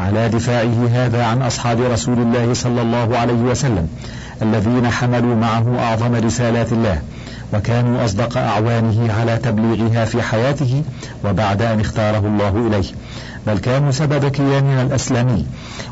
على 0.00 0.28
دفاعه 0.28 0.88
هذا 0.92 1.24
عن 1.24 1.42
أصحاب 1.42 1.80
رسول 1.80 2.18
الله 2.18 2.54
صلى 2.54 2.82
الله 2.82 3.18
عليه 3.18 3.34
وسلم 3.42 3.88
الذين 4.42 4.90
حملوا 4.90 5.36
معه 5.36 5.78
أعظم 5.78 6.14
رسالات 6.14 6.72
الله 6.72 7.02
وكانوا 7.54 8.04
أصدق 8.04 8.38
أعوانه 8.38 9.12
على 9.20 9.36
تبليغها 9.36 10.04
في 10.04 10.22
حياته 10.22 10.82
وبعد 11.24 11.62
أن 11.62 11.80
اختاره 11.80 12.26
الله 12.26 12.66
إليه. 12.66 12.88
بل 13.46 13.58
كانوا 13.58 13.90
سبب 13.90 14.28
كياننا 14.28 14.82
الأسلامي 14.82 15.46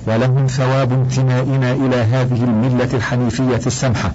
ولهم 0.06 0.46
ثواب 0.46 0.92
انتمائنا 0.92 1.72
إلى 1.72 1.96
هذه 1.96 2.44
الملة 2.44 2.88
الحنيفية 2.94 3.60
السمحة 3.66 4.12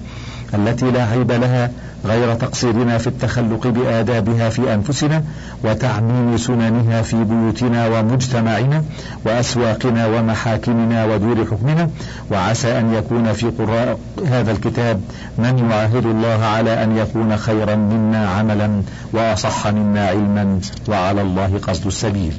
التي 0.53 0.91
لا 0.91 1.03
عيب 1.05 1.31
لها 1.31 1.71
غير 2.05 2.35
تقصيرنا 2.35 2.97
في 2.97 3.07
التخلق 3.07 3.67
بآدابها 3.67 4.49
في 4.49 4.73
أنفسنا 4.73 5.23
وتعميم 5.63 6.37
سننها 6.37 7.01
في 7.01 7.23
بيوتنا 7.23 7.87
ومجتمعنا 7.87 8.83
وأسواقنا 9.25 10.07
ومحاكمنا 10.07 11.05
ودور 11.05 11.45
حكمنا. 11.45 11.89
وعسى 12.31 12.79
أن 12.79 12.93
يكون 12.93 13.33
في 13.33 13.45
قراء 13.49 13.99
هذا 14.27 14.51
الكتاب 14.51 15.01
من 15.37 15.69
يعاهد 15.69 16.05
الله 16.05 16.45
على 16.45 16.83
أن 16.83 16.97
يكون 16.97 17.37
خيرا 17.37 17.75
منا 17.75 18.29
عملا 18.29 18.81
وأصح 19.13 19.67
منا 19.67 20.07
علما 20.07 20.59
وعلى 20.87 21.21
الله 21.21 21.59
قصد 21.67 21.85
السبيل. 21.85 22.33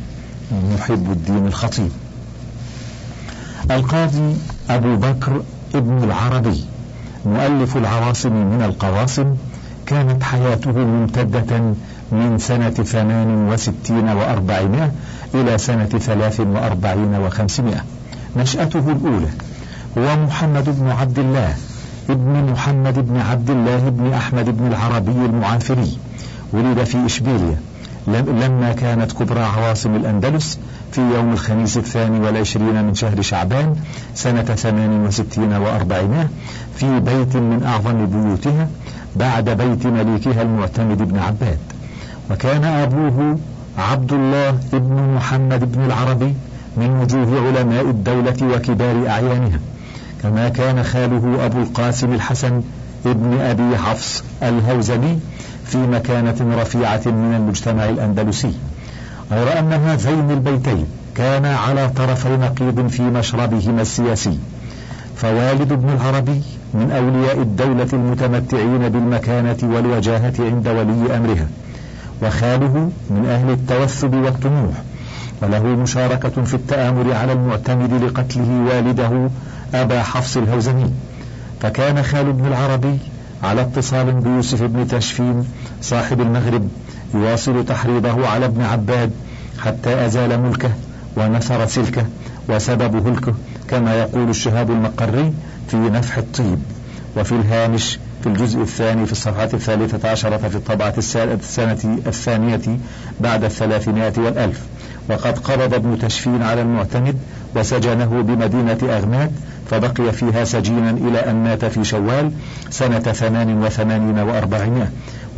محب 0.75 1.13
الدين 1.13 1.47
الخطيب. 1.47 1.91
القاضي 3.71 4.37
أبو 4.71 4.97
بكر 4.97 5.43
ابن 5.75 6.05
العربي. 6.05 6.65
مؤلف 7.27 7.77
العواصم 7.77 8.33
من 8.33 8.63
القواصم 8.63 9.35
كانت 9.87 10.23
حياته 10.23 10.73
ممتدة 10.73 11.61
من 12.13 12.39
سنة 12.39 12.71
ثمان 12.71 13.49
وستين 13.53 14.09
وأربعمائة 14.09 14.93
إلى 15.35 15.59
سنة 15.59 15.85
ثلاث 15.85 16.41
وأربعين 16.41 17.15
وخمسمائة. 17.15 17.85
نشأته 18.37 18.93
الأولى 18.93 19.29
هو 19.99 20.17
محمد 20.27 20.81
بن 20.81 20.91
عبد 20.91 21.19
الله 21.19 21.55
ابن 22.11 22.53
محمد 22.53 22.99
بن 23.09 23.17
عبد 23.21 23.51
الله 23.51 23.89
بن 23.89 24.13
أحمد 24.13 24.59
بن 24.59 24.67
العربي 24.67 25.27
المعافري. 25.27 25.99
ولد 26.53 26.85
في 26.85 27.07
إشبيليا 27.07 27.59
لما 28.09 28.73
كانت 28.73 29.13
كبرى 29.13 29.41
عواصم 29.41 29.97
الأندلس 29.97 30.59
في 30.93 31.01
يوم 31.01 31.33
الخميس 31.33 31.77
الثاني 31.77 32.21
والعشرين 32.21 32.85
من 32.85 32.95
شهر 32.95 33.23
شعبان 33.23 33.77
سنة 34.15 34.43
ثمان 34.43 35.07
وستين 35.07 35.53
وأربعمائة 35.53 36.29
في 36.77 37.01
بيت 37.01 37.37
من 37.37 37.63
أعظم 37.67 38.07
بيوتها 38.07 38.69
بعد 39.17 39.51
بيت 39.51 39.87
مليكها 39.87 40.43
المعتمد 40.43 40.99
بن 41.13 41.19
عباد. 41.19 41.59
وكان 42.31 42.65
أبوه 42.65 43.39
عبد 43.79 44.13
الله 44.13 44.59
بن 44.73 45.15
محمد 45.17 45.73
بن 45.73 45.85
العربي 45.85 46.35
من 46.77 46.91
وجوه 46.91 47.47
علماء 47.47 47.83
الدولة 47.83 48.37
وكبار 48.43 49.09
أعيانها. 49.09 49.59
كما 50.23 50.49
كان 50.49 50.83
خاله 50.83 51.47
أبو 51.47 51.63
القاسم 51.63 52.13
الحسن 52.13 52.63
ابن 53.11 53.41
أبي 53.41 53.77
حفص 53.77 54.25
الهوزني 54.43 55.19
في 55.67 55.79
مكانة 55.79 56.57
رفيعة 56.61 57.03
من 57.07 57.35
المجتمع 57.37 57.89
الأندلسي. 57.89 58.53
غير 59.33 59.59
أن 59.59 59.73
هذين 59.73 60.31
البيتين 60.31 60.87
كانا 61.15 61.57
على 61.57 61.89
طرفي 61.89 62.29
نقيض 62.29 62.87
في 62.87 63.03
مشربهما 63.03 63.83
السياسي. 63.83 64.39
فوالد 65.17 65.73
ابن 65.73 65.89
العربي 65.89 66.43
من 66.75 66.91
أولياء 66.91 67.43
الدولة 67.43 67.89
المتمتعين 67.93 68.89
بالمكانة 68.89 69.57
والوجاهة 69.63 70.35
عند 70.39 70.69
ولي 70.69 71.17
أمرها. 71.17 71.47
وخاله 72.23 72.91
من 73.11 73.27
أهل 73.27 73.51
التوثب 73.51 74.15
والطموح. 74.15 74.75
وله 75.43 75.63
مشاركة 75.63 76.45
في 76.45 76.55
التآمر 76.55 77.13
على 77.13 77.33
المعتمد 77.33 78.05
لقتله 78.05 78.67
والده 78.69 79.31
أبا 79.75 80.03
حفص 80.03 80.37
الهوزني 80.37 80.91
فكان 81.65 82.03
خال 82.03 82.29
ابن 82.29 82.47
العربي 82.47 82.99
على 83.43 83.61
اتصال 83.61 84.13
بيوسف 84.13 84.63
بن 84.63 84.89
تشفين 84.89 85.45
صاحب 85.83 86.21
المغرب 86.21 86.69
يواصل 87.15 87.65
تحريضه 87.65 88.29
على 88.29 88.47
ابن 88.47 88.63
عباد 88.63 89.11
حتى 89.59 90.07
أزال 90.07 90.41
ملكه 90.41 90.71
ونثر 91.17 91.67
سلكه 91.67 92.07
وسبب 92.49 93.07
هلكه 93.07 93.35
كما 93.69 93.95
يقول 93.95 94.31
الشهاب 94.31 94.71
المقري 94.71 95.33
في 95.69 95.77
نفح 95.77 96.19
الطيب. 96.19 96.59
وفي 97.17 97.33
الهامش 97.33 97.99
في 98.23 98.27
الجزء 98.27 98.61
الثاني 98.63 99.07
في 99.07 99.13
الصفحة 99.13 99.51
الثالثة 99.55 100.09
عشرة 100.11 100.37
في 100.37 100.57
الطبعة 100.57 100.95
السنة 100.99 101.79
الثانية 102.07 102.79
بعد 103.21 103.45
الثلاثمائة 103.45 104.13
والألف. 104.19 104.61
وقد 105.11 105.39
قبض 105.39 105.75
ابن 105.75 105.99
تشفين 105.99 106.43
على 106.43 106.63
المعتمد 106.63 107.17
وسجنه 107.57 108.23
بمدينة 108.23 108.79
أغماد 108.83 109.33
فبقي 109.71 110.13
فيها 110.13 110.45
سجينا 110.45 110.91
إلى 110.91 111.19
أن 111.31 111.45
مات 111.45 111.65
في 111.65 111.85
شوال 111.85 112.33
سنة 112.71 112.99
ثمان 112.99 113.63
وثمانين 113.63 114.19
وأربعمائة. 114.19 114.89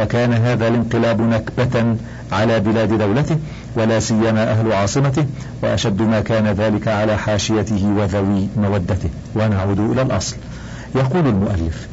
وكان 0.01 0.33
هذا 0.33 0.69
الانقلاب 0.69 1.21
نكبة 1.21 1.97
على 2.33 2.61
بلاد 2.61 2.99
دولته 2.99 3.37
ولا 3.77 4.01
سيما 4.01 4.51
أهل 4.51 4.73
عاصمته 4.73 5.27
وأشد 5.63 6.03
ما 6.03 6.21
كان 6.21 6.47
ذلك 6.47 6.89
على 6.89 7.17
حاشيته 7.17 7.95
وذوي 7.99 8.49
مودته. 8.57 9.11
ونعود 9.35 9.81
إلى 9.81 10.03
الأصل. 10.03 10.37
يقول 10.95 11.27
المؤلف 11.27 11.89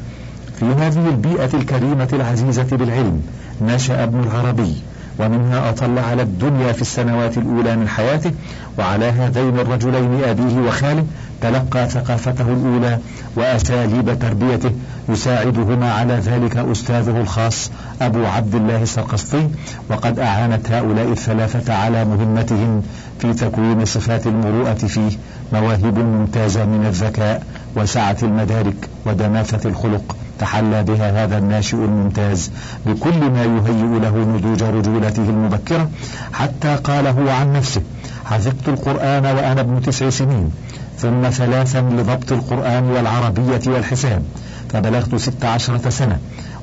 في 0.60 0.64
هذه 0.64 1.08
البيئة 1.08 1.50
الكريمة 1.54 2.08
العزيزة 2.12 2.76
بالعلم 2.76 3.22
نشأ 3.62 4.04
ابن 4.04 4.20
العربي 4.20 4.74
ومنها 5.18 5.70
أطل 5.70 5.98
على 5.98 6.22
الدنيا 6.22 6.72
في 6.72 6.82
السنوات 6.82 7.38
الأولى 7.38 7.76
من 7.76 7.88
حياته 7.88 8.32
وعلى 8.78 9.04
هذين 9.04 9.58
الرجلين 9.58 10.24
أبيه 10.24 10.58
وخاله 10.68 11.04
تلقى 11.40 11.88
ثقافته 11.88 12.52
الأولى 12.52 12.98
وأساليب 13.36 14.18
تربيته. 14.18 14.70
يساعدهما 15.08 15.92
على 15.92 16.14
ذلك 16.14 16.56
أستاذه 16.56 17.20
الخاص 17.20 17.70
أبو 18.02 18.26
عبد 18.26 18.54
الله 18.54 18.82
السرقسطي 18.82 19.48
وقد 19.90 20.18
أعانت 20.18 20.70
هؤلاء 20.70 21.12
الثلاثة 21.12 21.74
على 21.74 22.04
مهمتهم 22.04 22.82
في 23.18 23.34
تكوين 23.34 23.84
صفات 23.84 24.26
المروءة 24.26 24.74
فيه 24.74 25.10
مواهب 25.52 25.98
ممتازة 25.98 26.64
من 26.64 26.86
الذكاء 26.86 27.42
وسعة 27.76 28.16
المدارك 28.22 28.88
ودماثة 29.06 29.68
الخلق. 29.68 30.16
تحلى 30.38 30.82
بها 30.82 31.24
هذا 31.24 31.38
الناشئ 31.38 31.76
الممتاز 31.76 32.50
بكل 32.86 33.30
ما 33.30 33.44
يهيئ 33.44 34.00
له 34.00 34.16
نضوج 34.18 34.62
رجولته 34.62 35.22
المبكرة. 35.22 35.90
حتى 36.32 36.76
قال 36.76 37.06
هو 37.06 37.28
عن 37.28 37.52
نفسه 37.52 37.82
حفظت 38.24 38.68
القرآن 38.68 39.26
وأنا 39.26 39.60
ابن 39.60 39.82
تسع 39.82 40.10
سنين. 40.10 40.50
ثم 40.98 41.30
ثلاثا 41.30 41.80
لضبط 41.80 42.32
القرآن 42.32 42.84
والعربية 42.84 43.60
والحساب 43.66 44.22
فبلغت 44.70 45.14
ست 45.14 45.44
عشرة 45.44 45.90
سنة. 45.90 46.18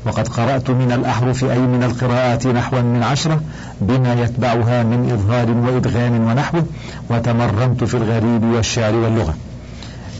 وقد 0.06 0.28
قرأت 0.28 0.70
من 0.70 0.92
الأحرف 0.92 1.44
أي 1.44 1.60
من 1.60 1.84
القراءات 1.84 2.48
نحوا 2.48 2.82
من 2.82 3.04
عشرة 3.04 3.42
بما 3.82 4.14
يتبعها 4.14 4.84
من 4.84 5.12
إظهار 5.12 5.50
وإدغام 5.52 6.28
ونحو 6.28 6.62
وتمرنت 7.10 7.84
في 7.84 7.98
الغريب 7.98 8.44
والشعر 8.44 8.96
واللغة. 8.96 9.34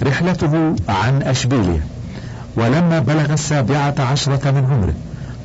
رحلته 0.04 0.76
عن 0.90 1.22
أشبيلية. 1.22 1.82
ولما 2.56 3.00
بلغ 3.00 3.34
السابعة 3.34 3.96
عشرة 4.00 4.52
من 4.52 4.66
عمره 4.72 4.94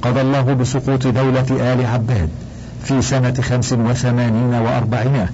قضى 0.02 0.20
الله 0.20 0.42
بسقوط 0.42 1.06
دولة 1.06 1.72
آل 1.72 1.86
عباد 1.86 2.28
في 2.84 3.02
سنة 3.02 3.34
خمس 3.42 3.72
وثمانين 3.72 4.54
وأربعمائة 4.54 5.28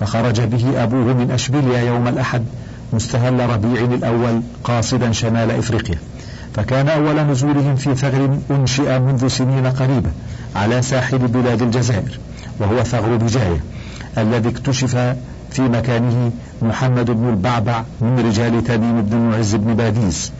فخرج 0.00 0.40
به 0.40 0.82
أبوه 0.82 1.14
من 1.14 1.30
أشبيليا 1.30 1.80
يوم 1.80 2.08
الأحد 2.08 2.44
مستهل 2.92 3.50
ربيع 3.50 3.84
الأول 3.84 4.42
قاصدا 4.64 5.12
شمال 5.12 5.50
إفريقيا. 5.50 5.98
فكان 6.54 6.88
أول 6.88 7.20
نزولهم 7.20 7.76
في 7.76 7.94
ثغر 7.94 8.38
أنشئ 8.50 8.98
منذ 8.98 9.28
سنين 9.28 9.66
قريبة 9.66 10.10
على 10.56 10.82
ساحل 10.82 11.18
بلاد 11.18 11.62
الجزائر 11.62 12.18
وهو 12.58 12.82
ثغر 12.82 13.16
بجاية 13.16 13.60
الذي 14.18 14.48
اكتشف 14.48 15.14
في 15.50 15.62
مكانه 15.62 16.32
محمد 16.62 17.10
بن 17.10 17.28
البعبع 17.28 17.84
من 18.00 18.18
رجال 18.18 18.64
تميم 18.64 19.02
بن 19.02 19.16
معز 19.16 19.54
بن 19.54 19.74
باديس. 19.74 20.32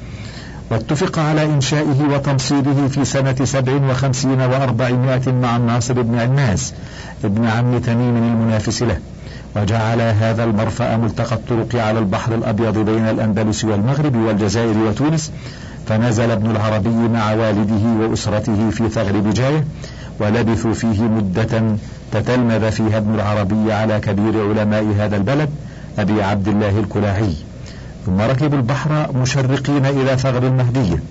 واتفق 0.71 1.19
على 1.19 1.45
إنشائه 1.45 2.03
وتمصيره 2.15 2.89
في 2.91 3.05
سنة 3.05 3.37
سبع 3.45 3.91
وخمسين 3.91 4.41
وأربعمائة 4.41 5.33
مع 5.33 5.57
الناصر 5.57 6.03
بن 6.03 6.19
علناس 6.18 6.73
ابن 7.25 7.47
عم 7.47 7.79
تميم 7.79 8.17
المنافس 8.17 8.83
له. 8.83 8.99
وجعل 9.57 10.01
هذا 10.01 10.45
المرفأ 10.45 10.97
ملتقى 10.97 11.37
الطرق 11.37 11.83
على 11.83 11.99
البحر 11.99 12.35
الأبيض 12.35 12.79
بين 12.79 13.09
الأندلس 13.09 13.65
والمغرب 13.65 14.17
والجزائر 14.17 14.79
وتونس 14.79 15.33
فنزل 15.87 16.31
ابن 16.31 16.51
العربي 16.51 17.09
مع 17.09 17.33
والده 17.33 18.07
وأسرته 18.09 18.71
في 18.71 18.89
ثغر 18.89 19.21
بجاية 19.21 19.65
ولبثوا 20.21 20.75
فيه 20.75 21.03
مدة 21.03 21.63
تتلمذ 22.13 22.71
فيها 22.71 22.99
ابن 22.99 23.15
العربي 23.15 23.73
على 23.73 24.01
كبير 24.01 24.49
علماء 24.49 24.95
هذا 24.99 25.17
البلد 25.17 25.51
أبي 25.99 26.23
عبد 26.23 26.49
الله 26.49 26.79
الكلاعي. 26.79 27.35
ثم 28.07 28.21
ركبوا 28.21 28.59
البحر 28.59 29.13
مشرقين 29.15 29.87
إلى 29.87 30.19
ثغر 30.19 30.47
المهدية 30.47 31.03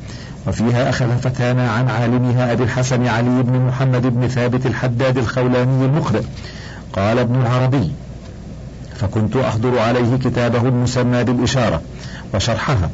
وفيها 0.47 0.89
أخذ 0.89 1.17
فتانا 1.17 1.71
عن 1.71 1.89
عالمها 1.89 2.51
أبي 2.51 2.63
الحسن 2.63 3.07
علي 3.07 3.43
بن 3.43 3.65
محمد 3.67 4.01
بن 4.01 4.27
ثابت 4.27 4.65
الحداد 4.65 5.17
الخولاني 5.17 5.85
المقرئ. 5.85 6.23
قال 6.93 7.19
ابن 7.19 7.41
العربي 7.41 7.91
فكنت 8.99 9.35
أحضر 9.35 9.79
عليه 9.79 10.15
كتابه 10.15 10.61
المسمى 10.61 11.23
بالإشارة 11.23 11.81
وشرحها 12.33 12.89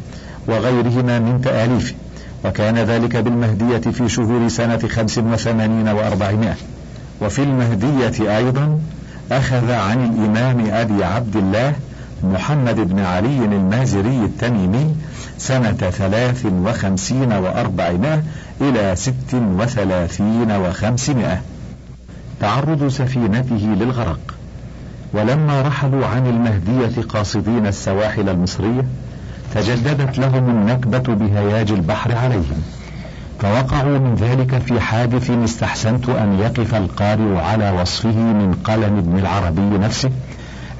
وغيرهما 0.48 1.20
من 1.20 1.42
تآليفه 1.42 1.96
وكان 2.46 2.78
ذلك 2.78 3.16
بالمهدية 3.16 3.92
في 3.92 4.10
شهور 4.10 4.48
سنة 4.48 4.78
خمس 4.78 5.18
وثمانين 5.18 5.88
وأربعمائة. 5.88 6.56
وفي 7.22 7.44
المهدية 7.44 8.38
أيضا 8.38 8.80
أخذ 9.32 9.72
عن 9.72 10.06
الإمام 10.06 10.70
أبي 10.72 11.04
عبد 11.04 11.36
الله 11.36 11.74
محمد 12.24 12.76
بن 12.76 13.00
علي 13.00 13.46
المازري 13.46 14.26
التميمي 14.26 14.96
سنة 15.38 15.72
ثلاث 15.72 16.46
وخمسين 16.46 17.34
وأربعمائة 17.34 18.24
إلى 18.62 18.96
ست 18.96 19.34
وثلاثين 19.34 20.52
وخمسمائة. 20.52 21.42
تعرض 22.42 22.88
سفينته 22.88 23.76
للغرق. 23.80 24.35
ولما 25.16 25.62
رحلوا 25.62 26.06
عن 26.08 26.28
المهدية 26.28 27.02
قاصدين 27.02 27.68
السواحل 27.68 28.30
المصرية 28.30 28.86
تجددت 29.56 30.20
لهم 30.20 30.50
النكبة 30.50 31.16
بهياج 31.16 31.72
البحر 31.72 32.16
عليهم. 32.16 32.64
فوقعوا 33.40 33.98
من 33.98 34.16
ذلك 34.16 34.58
في 34.58 34.80
حادث 34.80 35.30
استحسنت 35.30 36.10
أن 36.10 36.40
يقف 36.40 36.76
القارئ 36.76 37.38
على 37.38 37.72
وصفه 37.72 38.18
من 38.18 38.54
قلم 38.64 38.98
ابن 38.98 39.20
العربي 39.20 39.78
نفسه 39.78 40.10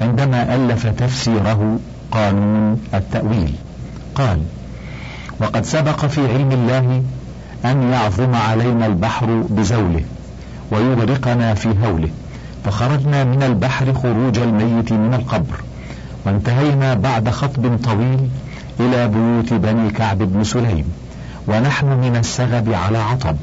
عندما 0.00 0.54
ألف 0.54 0.86
تفسيره 0.86 1.78
قانون 2.10 2.80
التأويل. 2.94 3.54
قال 4.14 4.42
وقد 5.40 5.64
سبق 5.64 6.06
في 6.06 6.32
علم 6.32 6.52
الله 6.52 7.02
أن 7.64 7.92
يعظم 7.92 8.34
علينا 8.34 8.86
البحر 8.86 9.44
بزوله 9.50 10.04
ويغرقنا 10.70 11.54
في 11.54 11.68
هوله. 11.84 12.10
فخرجنا 12.66 13.24
من 13.24 13.42
البحر 13.42 13.94
خروج 13.94 14.38
الميت 14.38 14.92
من 14.92 15.14
القبر 15.14 15.60
وانتهينا 16.26 16.94
بعد 16.94 17.30
خطب 17.30 17.78
طويل 17.84 18.28
إلى 18.80 19.08
بيوت 19.08 19.52
بني 19.52 19.90
كعب 19.90 20.18
بن 20.18 20.44
سليم 20.44 20.84
ونحن 21.48 21.86
من 21.86 22.16
السغب 22.16 22.72
على 22.72 22.98
عطب 22.98 23.36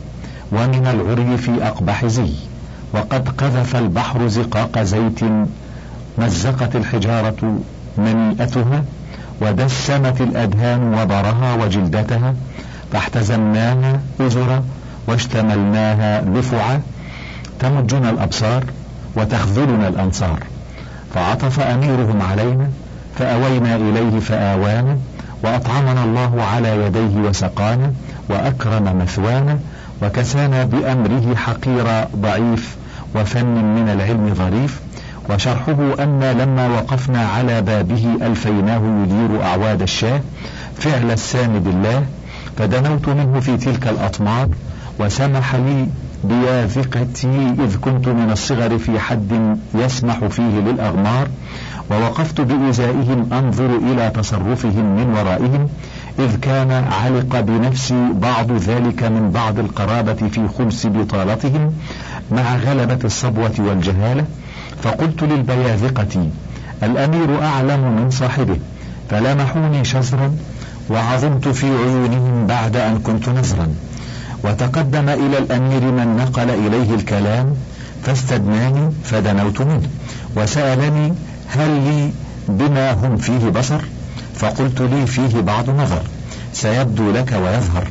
ومن 0.52 0.88
العري 0.88 1.38
في 1.38 1.68
أقبح 1.68 2.06
زي 2.06 2.30
وقد 2.94 3.30
قذف 3.30 3.76
البحر 3.76 4.28
زقاق 4.28 4.80
زيت 4.82 5.20
مزقت 6.18 6.76
الحجارة 6.76 7.60
منيئتها 7.98 8.84
ودسمت 9.42 10.22
الأدهان 10.22 10.94
وبرها 10.94 11.56
وجلدتها 11.56 12.34
فاحتزمناها 12.92 14.00
أزرا 14.22 14.64
واشتملناها 15.08 16.22
لفعا 16.22 16.82
تمجنا 17.60 18.10
الأبصار 18.10 18.64
وتخذلنا 19.16 19.88
الأنصار. 19.88 20.40
فعطف 21.16 21.60
أميرهم 21.60 22.22
علينا 22.22 22.70
فأوينا 23.18 23.76
إليه 23.76 24.20
فآوانا 24.20 24.98
وأطعمنا 25.44 26.04
الله 26.04 26.44
على 26.44 26.86
يديه 26.86 27.30
وسقانا 27.30 27.94
وأكرم 28.30 28.98
مثوانا 28.98 29.60
وكسانا 30.02 30.64
بأمره 30.64 31.36
حقير 31.36 31.86
ضعيف 32.16 32.76
وفن 33.16 33.46
من 33.46 33.90
العلم 33.90 34.34
ظريف. 34.34 34.80
وشرحه 35.30 36.04
أن 36.04 36.24
لما 36.40 36.68
وقفنا 36.68 37.28
على 37.28 37.62
بابه 37.62 38.18
ألفيناه 38.22 38.82
يدير 39.04 39.44
أعواد 39.44 39.82
الشاه 39.82 40.22
فعل 40.78 41.12
السامد 41.12 41.68
الله 41.68 42.06
فدنوت 42.58 43.10
منه 43.10 43.40
في 43.40 43.58
تلك 43.58 43.88
الأطمار 43.88 44.50
وسمح 45.00 45.56
لي 45.56 45.88
بياذقتي 46.24 47.56
إذ 47.60 47.78
كنت 47.82 48.08
من 48.08 48.32
الصغر 48.32 48.78
في 48.78 49.00
حد 49.00 49.58
يسمح 49.76 50.26
فيه 50.26 50.60
للأغمار 50.60 51.28
ووقفت 51.92 52.42
بإزائهم 52.42 53.34
أنظر 53.34 53.76
إلى 53.76 54.10
تصرفهم 54.10 54.96
من 54.96 55.14
ورائهم 55.18 55.70
إذ 56.20 56.40
كان 56.40 56.72
علق 56.72 57.40
بنفسي 57.40 58.08
بعض 58.14 58.52
ذلك 58.52 59.04
من 59.04 59.32
بعض 59.32 59.60
القرابة 59.60 60.14
في 60.14 60.48
خمس 60.58 60.88
بطالتهم 60.88 61.74
مع 62.32 62.56
غلبة 62.56 63.00
الصبوة 63.04 63.54
والجهالة 63.60 64.26
فقلت 64.84 65.24
للبياذقة 65.24 66.28
الأمير 66.84 67.44
أعلم 67.44 67.96
من 67.96 68.10
صاحبه 68.10 68.58
فلمحوني 69.10 69.86
شزرا 69.86 70.36
وعظمت 70.90 71.48
في 71.48 71.66
عيونهم 71.66 72.48
بعد 72.48 72.76
أن 72.76 73.00
كنت 73.00 73.30
نزرا 73.30 73.68
وتقدم 74.44 75.10
إلى 75.10 75.38
الأمير 75.38 75.82
من 75.82 76.18
نقل 76.18 76.50
إليه 76.50 76.96
الكلام 76.96 77.56
فاستدناني 78.04 78.92
فدنوت 79.04 79.62
منه 79.62 79.90
وسألني 80.36 81.14
هل 81.48 81.70
لي 81.70 82.12
بما 82.48 82.92
هم 82.92 83.18
فيه 83.18 83.50
بصر؟ 83.50 83.82
فقلت 84.36 84.82
لي 84.82 85.08
فيه 85.08 85.42
بعض 85.42 85.70
نظر 85.70 86.02
سيبدو 86.54 87.12
لك 87.12 87.32
ويظهر. 87.32 87.88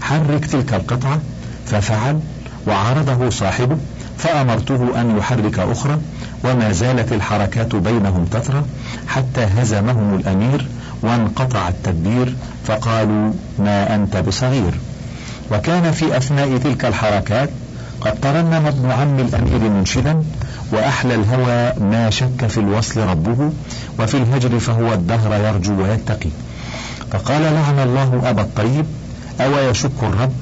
حرك 0.00 0.46
تلك 0.46 0.74
القطعة 0.74 1.20
ففعل 1.66 2.20
وعرضه 2.66 3.30
صاحبه 3.30 3.76
فأمرته 4.18 5.00
أن 5.00 5.16
يحرك 5.18 5.58
أخرى 5.58 5.98
وما 6.44 6.72
زالت 6.72 7.12
الحركات 7.12 7.76
بينهم 7.76 8.24
تترى 8.24 8.64
حتى 9.08 9.44
هزمهم 9.44 10.14
الأمير 10.14 10.66
وانقطع 11.02 11.68
التدبير 11.68 12.34
فقالوا 12.64 13.32
ما 13.58 13.94
أنت 13.94 14.16
بصغير. 14.16 14.72
وكان 15.52 15.92
في 15.92 16.16
أثناء 16.16 16.56
تلك 16.56 16.84
الحركات 16.84 17.50
قد 18.00 18.20
ترنم 18.20 18.66
ابن 18.66 18.90
عم 18.90 19.20
الأمير 19.20 19.58
منشدا 19.70 20.22
وأحلى 20.72 21.14
الهوى 21.14 21.72
ما 21.90 22.10
شك 22.10 22.46
في 22.46 22.58
الوصل 22.60 23.00
ربه 23.00 23.50
وفي 23.98 24.16
الهجر 24.16 24.58
فهو 24.58 24.92
الدهر 24.92 25.34
يرجو 25.34 25.82
ويتقي. 25.82 26.30
فقال 27.12 27.42
لعن 27.42 27.78
الله 27.78 28.30
أبا 28.30 28.42
الطيب 28.42 28.86
أو 29.40 29.70
يشك 29.70 30.02
الرب؟ 30.02 30.32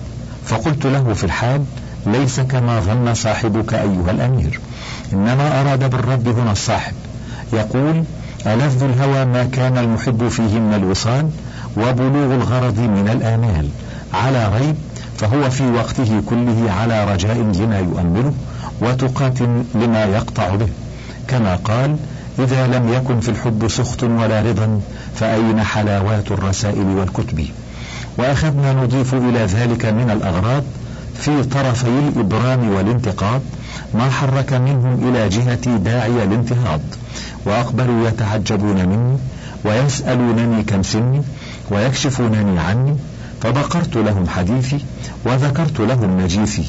فقلت 0.44 0.86
له 0.86 1.14
في 1.14 1.24
الحال 1.24 1.64
ليس 2.06 2.40
كما 2.40 2.80
ظن 2.80 3.14
صاحبك 3.14 3.74
أيها 3.74 4.10
الأمير. 4.10 4.60
إنما 5.12 5.60
أراد 5.60 5.90
بالرب 5.90 6.28
هنا 6.28 6.52
الصاحب. 6.52 6.94
يقول 7.52 8.04
ألذ 8.46 8.82
الهوى 8.82 9.24
ما 9.24 9.44
كان 9.44 9.78
المحب 9.78 10.28
فيه 10.28 10.58
من 10.58 10.74
الوصال 10.74 11.30
وبلوغ 11.76 12.34
الغرض 12.34 12.78
من 12.78 13.08
الآمال. 13.12 13.68
على 14.14 14.50
ريب 14.58 14.76
فهو 15.18 15.50
في 15.50 15.70
وقته 15.70 16.22
كله 16.26 16.72
على 16.72 17.12
رجاء 17.12 17.36
لما 17.36 17.78
يؤمله 17.78 18.32
وتقات 18.80 19.40
لما 19.74 20.04
يقطع 20.04 20.54
به. 20.54 20.68
كما 21.28 21.56
قال 21.56 21.96
إذا 22.38 22.66
لم 22.66 22.92
يكن 22.92 23.20
في 23.20 23.28
الحب 23.28 23.68
سخط 23.68 24.02
ولا 24.02 24.40
رضا 24.40 24.80
فأين 25.14 25.62
حلاوات 25.62 26.30
الرسائل 26.30 26.86
والكتب؟ 26.86 27.46
وأخذنا 28.18 28.72
نضيف 28.72 29.14
إلى 29.14 29.44
ذلك 29.44 29.86
من 29.86 30.10
الأغراض 30.10 30.62
في 31.14 31.42
طرفي 31.42 31.88
الإبرام 31.88 32.70
والانتقاد 32.70 33.42
ما 33.94 34.10
حرك 34.10 34.52
منهم 34.52 35.08
إلى 35.08 35.28
جهة 35.28 35.76
داعي 35.76 36.24
الانتهاض. 36.24 36.80
وأقبلوا 37.46 38.08
يتعجبون 38.08 38.88
مني 38.88 39.18
ويسألونني 39.64 40.62
كم 40.62 40.82
سني 40.82 41.22
ويكشفونني 41.70 42.60
عني 42.60 42.96
فبقرت 43.44 43.96
لهم 43.96 44.28
حديثي 44.28 44.78
وذكرت 45.24 45.80
لهم 45.80 46.20
نجيثي 46.20 46.64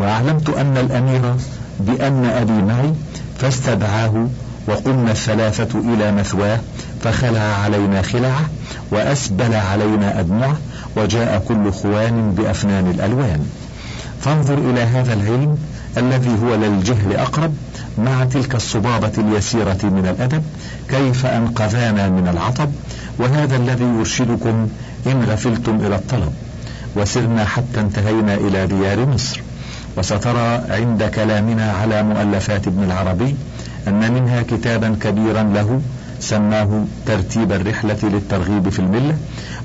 وأعلمت 0.00 0.48
أن 0.48 0.76
الأمير 0.76 1.34
بأن 1.80 2.24
أبي 2.24 2.52
معي 2.52 2.94
فاستدعاه 3.38 4.28
وقمنا 4.66 5.10
الثلاثة 5.10 5.78
إلى 5.94 6.12
مثواه 6.12 6.60
فخلع 7.02 7.40
علينا 7.40 8.02
خلعه 8.02 8.48
وأسبل 8.90 9.54
علينا 9.54 10.20
أدمعه 10.20 10.56
وجاء 10.96 11.44
كل 11.48 11.72
خوان 11.72 12.34
بأفنان 12.34 12.90
الألوان. 12.90 13.46
فانظر 14.20 14.58
إلى 14.58 14.80
هذا 14.80 15.12
العلم 15.14 15.58
الذي 15.96 16.30
هو 16.42 16.54
للجهل 16.54 17.16
أقرب 17.16 17.54
مع 17.98 18.24
تلك 18.24 18.54
الصبابة 18.54 19.12
اليسيرة 19.18 19.78
من 19.82 20.14
الأدب 20.16 20.42
كيف 20.88 21.26
أنقذانا 21.26 22.08
من 22.08 22.28
العطب؟ 22.28 22.70
وهذا 23.18 23.56
الذي 23.56 23.84
يرشدكم 23.84 24.68
إن 25.06 25.22
غفلتم 25.22 25.76
إلى 25.86 25.94
الطلب. 25.94 26.32
وسرنا 26.96 27.44
حتى 27.44 27.80
انتهينا 27.80 28.34
إلى 28.34 28.66
ديار 28.66 29.06
مصر. 29.06 29.40
وسترى 29.96 30.62
عند 30.70 31.02
كلامنا 31.04 31.72
على 31.72 32.02
مؤلفات 32.02 32.66
ابن 32.66 32.82
العربي 32.84 33.36
أن 33.88 34.12
منها 34.12 34.42
كتابا 34.42 34.96
كبيرا 35.02 35.42
له 35.42 35.80
سماه 36.20 36.84
ترتيب 37.06 37.52
الرحلة 37.52 37.98
للترغيب 38.02 38.68
في 38.68 38.78
الملة 38.78 39.16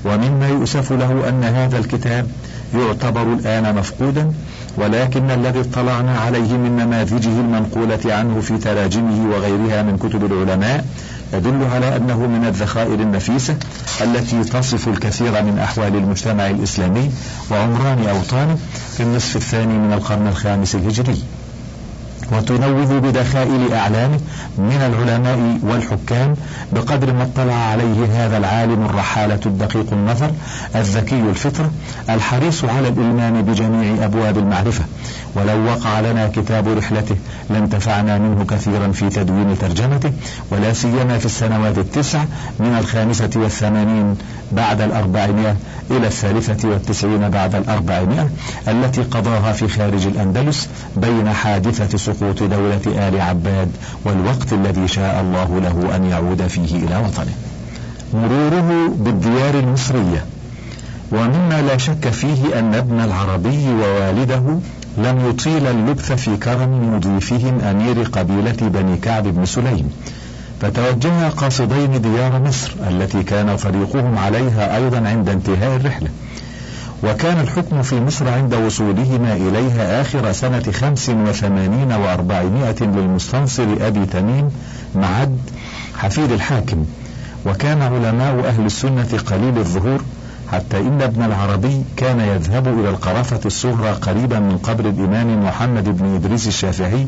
ومما 0.04 0.48
يؤسف 0.48 0.92
له 0.92 1.28
أن 1.28 1.44
هذا 1.44 1.78
الكتاب 1.78 2.26
يعتبر 2.76 3.22
الآن 3.22 3.74
مفقودا 3.74 4.32
ولكن 4.76 5.30
الذي 5.30 5.60
اطلعنا 5.60 6.18
عليه 6.18 6.52
من 6.56 6.76
نماذجه 6.76 7.40
المنقولة 7.40 8.00
عنه 8.04 8.40
في 8.40 8.58
تراجمه 8.58 9.30
وغيرها 9.30 9.82
من 9.82 9.98
كتب 9.98 10.24
العلماء 10.24 10.84
يدل 11.32 11.64
على 11.74 11.96
أنه 11.96 12.26
من 12.26 12.44
الذخائر 12.46 12.94
النفيسة 12.94 13.56
التي 14.00 14.44
تصف 14.44 14.88
الكثير 14.88 15.42
من 15.42 15.58
أحوال 15.58 15.96
المجتمع 15.96 16.50
الإسلامي 16.50 17.10
وعمران 17.50 18.06
أوطانه 18.08 18.58
في 18.96 19.02
النصف 19.02 19.36
الثاني 19.36 19.78
من 19.78 19.92
القرن 19.92 20.26
الخامس 20.26 20.74
الهجري. 20.74 21.22
وتنوه 22.32 22.98
بدخائل 22.98 23.72
أعلامه 23.72 24.20
من 24.58 24.76
العلماء 24.76 25.58
والحكام 25.62 26.34
بقدر 26.72 27.12
ما 27.12 27.22
اطلع 27.22 27.54
عليه 27.54 28.26
هذا 28.26 28.36
العالم 28.36 28.84
الرحالة 28.84 29.40
الدقيق 29.46 29.86
النظر 29.92 30.30
الذكي 30.76 31.20
الفطرة 31.20 31.70
الحريص 32.08 32.64
على 32.64 32.88
الإلمام 32.88 33.42
بجميع 33.42 34.04
أبواب 34.04 34.38
المعرفة. 34.38 34.84
ولو 35.34 35.64
وقع 35.64 36.00
لنا 36.00 36.28
كتاب 36.28 36.68
رحلته 36.68 37.16
لانتفعنا 37.50 38.18
منه 38.18 38.44
كثيرا 38.44 38.92
في 38.92 39.08
تدوين 39.08 39.58
ترجمته 39.58 40.12
ولا 40.50 40.72
سيما 40.72 41.18
في 41.18 41.26
السنوات 41.26 41.78
التسع 41.78 42.24
من 42.60 42.76
الخامسة 42.78 43.30
والثمانين 43.36 44.16
بعد 44.52 44.80
الأربعمائة 44.80 45.56
إلى 45.90 46.06
الثالثة 46.06 46.68
والتسعين 46.68 47.28
بعد 47.28 47.54
الأربعمائة 47.54 48.28
التي 48.68 49.02
قضاها 49.02 49.52
في 49.52 49.68
خارج 49.68 50.06
الأندلس 50.06 50.68
بين 50.96 51.32
حادثة 51.32 51.96
سقوط 52.20 52.42
دولة 52.42 53.08
آل 53.08 53.20
عباد 53.20 53.70
والوقت 54.04 54.52
الذي 54.52 54.88
شاء 54.88 55.20
الله 55.20 55.60
له 55.60 55.96
أن 55.96 56.04
يعود 56.04 56.46
فيه 56.46 56.76
إلى 56.86 56.96
وطنه. 56.96 57.34
مروره 58.14 58.94
بالديار 58.96 59.54
المصرية. 59.54 60.24
ومما 61.12 61.62
لا 61.62 61.76
شك 61.76 62.08
فيه 62.08 62.58
أن 62.58 62.74
ابن 62.74 63.00
العربي 63.00 63.68
ووالده 63.68 64.42
لم 64.98 65.28
يطيل 65.28 65.66
اللبث 65.66 66.12
في 66.12 66.36
كرم 66.36 66.94
مضيفهم 66.96 67.60
أمير 67.60 68.02
قبيلة 68.02 68.56
بني 68.60 68.96
كعب 68.96 69.22
بن 69.22 69.44
سليم. 69.44 69.90
فتوجها 70.60 71.28
قاصدين 71.28 72.02
ديار 72.02 72.42
مصر 72.42 72.72
التي 72.90 73.22
كان 73.22 73.56
طريقهم 73.56 74.18
عليها 74.18 74.76
أيضا 74.76 75.08
عند 75.08 75.28
انتهاء 75.28 75.76
الرحلة. 75.76 76.08
وكان 77.02 77.40
الحكم 77.40 77.82
في 77.82 78.00
مصر 78.00 78.28
عند 78.28 78.54
وصولهما 78.54 79.32
إليها 79.32 80.00
آخر 80.00 80.32
سنة 80.32 80.72
خمس 80.72 81.08
وثمانين 81.08 81.92
وأربعمائة 81.92 82.80
للمستنصر 82.80 83.66
أبي 83.80 84.06
تميم 84.06 84.50
معد 84.94 85.38
حفيد 85.98 86.30
الحاكم. 86.32 86.84
وكان 87.46 87.82
علماء 87.82 88.48
أهل 88.48 88.66
السنة 88.66 89.18
قليل 89.26 89.58
الظهور 89.58 90.00
حتى 90.52 90.78
إن 90.78 91.02
ابن 91.02 91.22
العربي 91.22 91.84
كان 91.96 92.20
يذهب 92.20 92.68
إلى 92.68 92.88
القرافة 92.88 93.40
الصغرى 93.46 93.90
قريبا 93.90 94.38
من 94.38 94.58
قبر 94.58 94.88
الإمام 94.88 95.44
محمد 95.46 95.98
بن 95.98 96.14
إدريس 96.14 96.46
الشافعي 96.46 97.06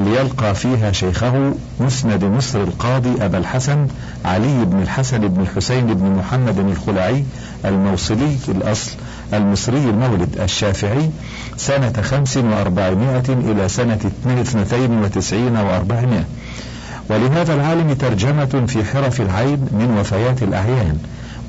ليلقى 0.00 0.54
فيها 0.54 0.92
شيخه 0.92 1.52
مسند 1.80 2.24
مصر 2.24 2.62
القاضي 2.62 3.24
أبا 3.24 3.38
الحسن 3.38 3.86
علي 4.24 4.64
بن 4.64 4.82
الحسن 4.82 5.18
بن 5.18 5.40
الحسين 5.40 5.86
بن 5.94 6.16
محمد 6.18 6.58
الخلعي 6.58 7.24
الموصلي 7.64 8.36
الأصل. 8.48 8.90
المصري 9.34 9.84
المولد 9.90 10.40
الشافعي 10.40 11.10
سنة 11.56 11.92
خمس 12.02 12.36
وأربعمائة 12.36 13.24
إلى 13.28 13.68
سنة 13.68 14.10
اثنتين 14.26 15.02
وتسعين 15.02 15.56
وأربعمائة. 15.56 16.24
ولهذا 17.10 17.54
العالم 17.54 17.92
ترجمة 17.92 18.64
في 18.66 18.84
حرف 18.84 19.20
العين 19.20 19.58
من 19.72 19.96
وفيات 20.00 20.42
الأعيان 20.42 20.98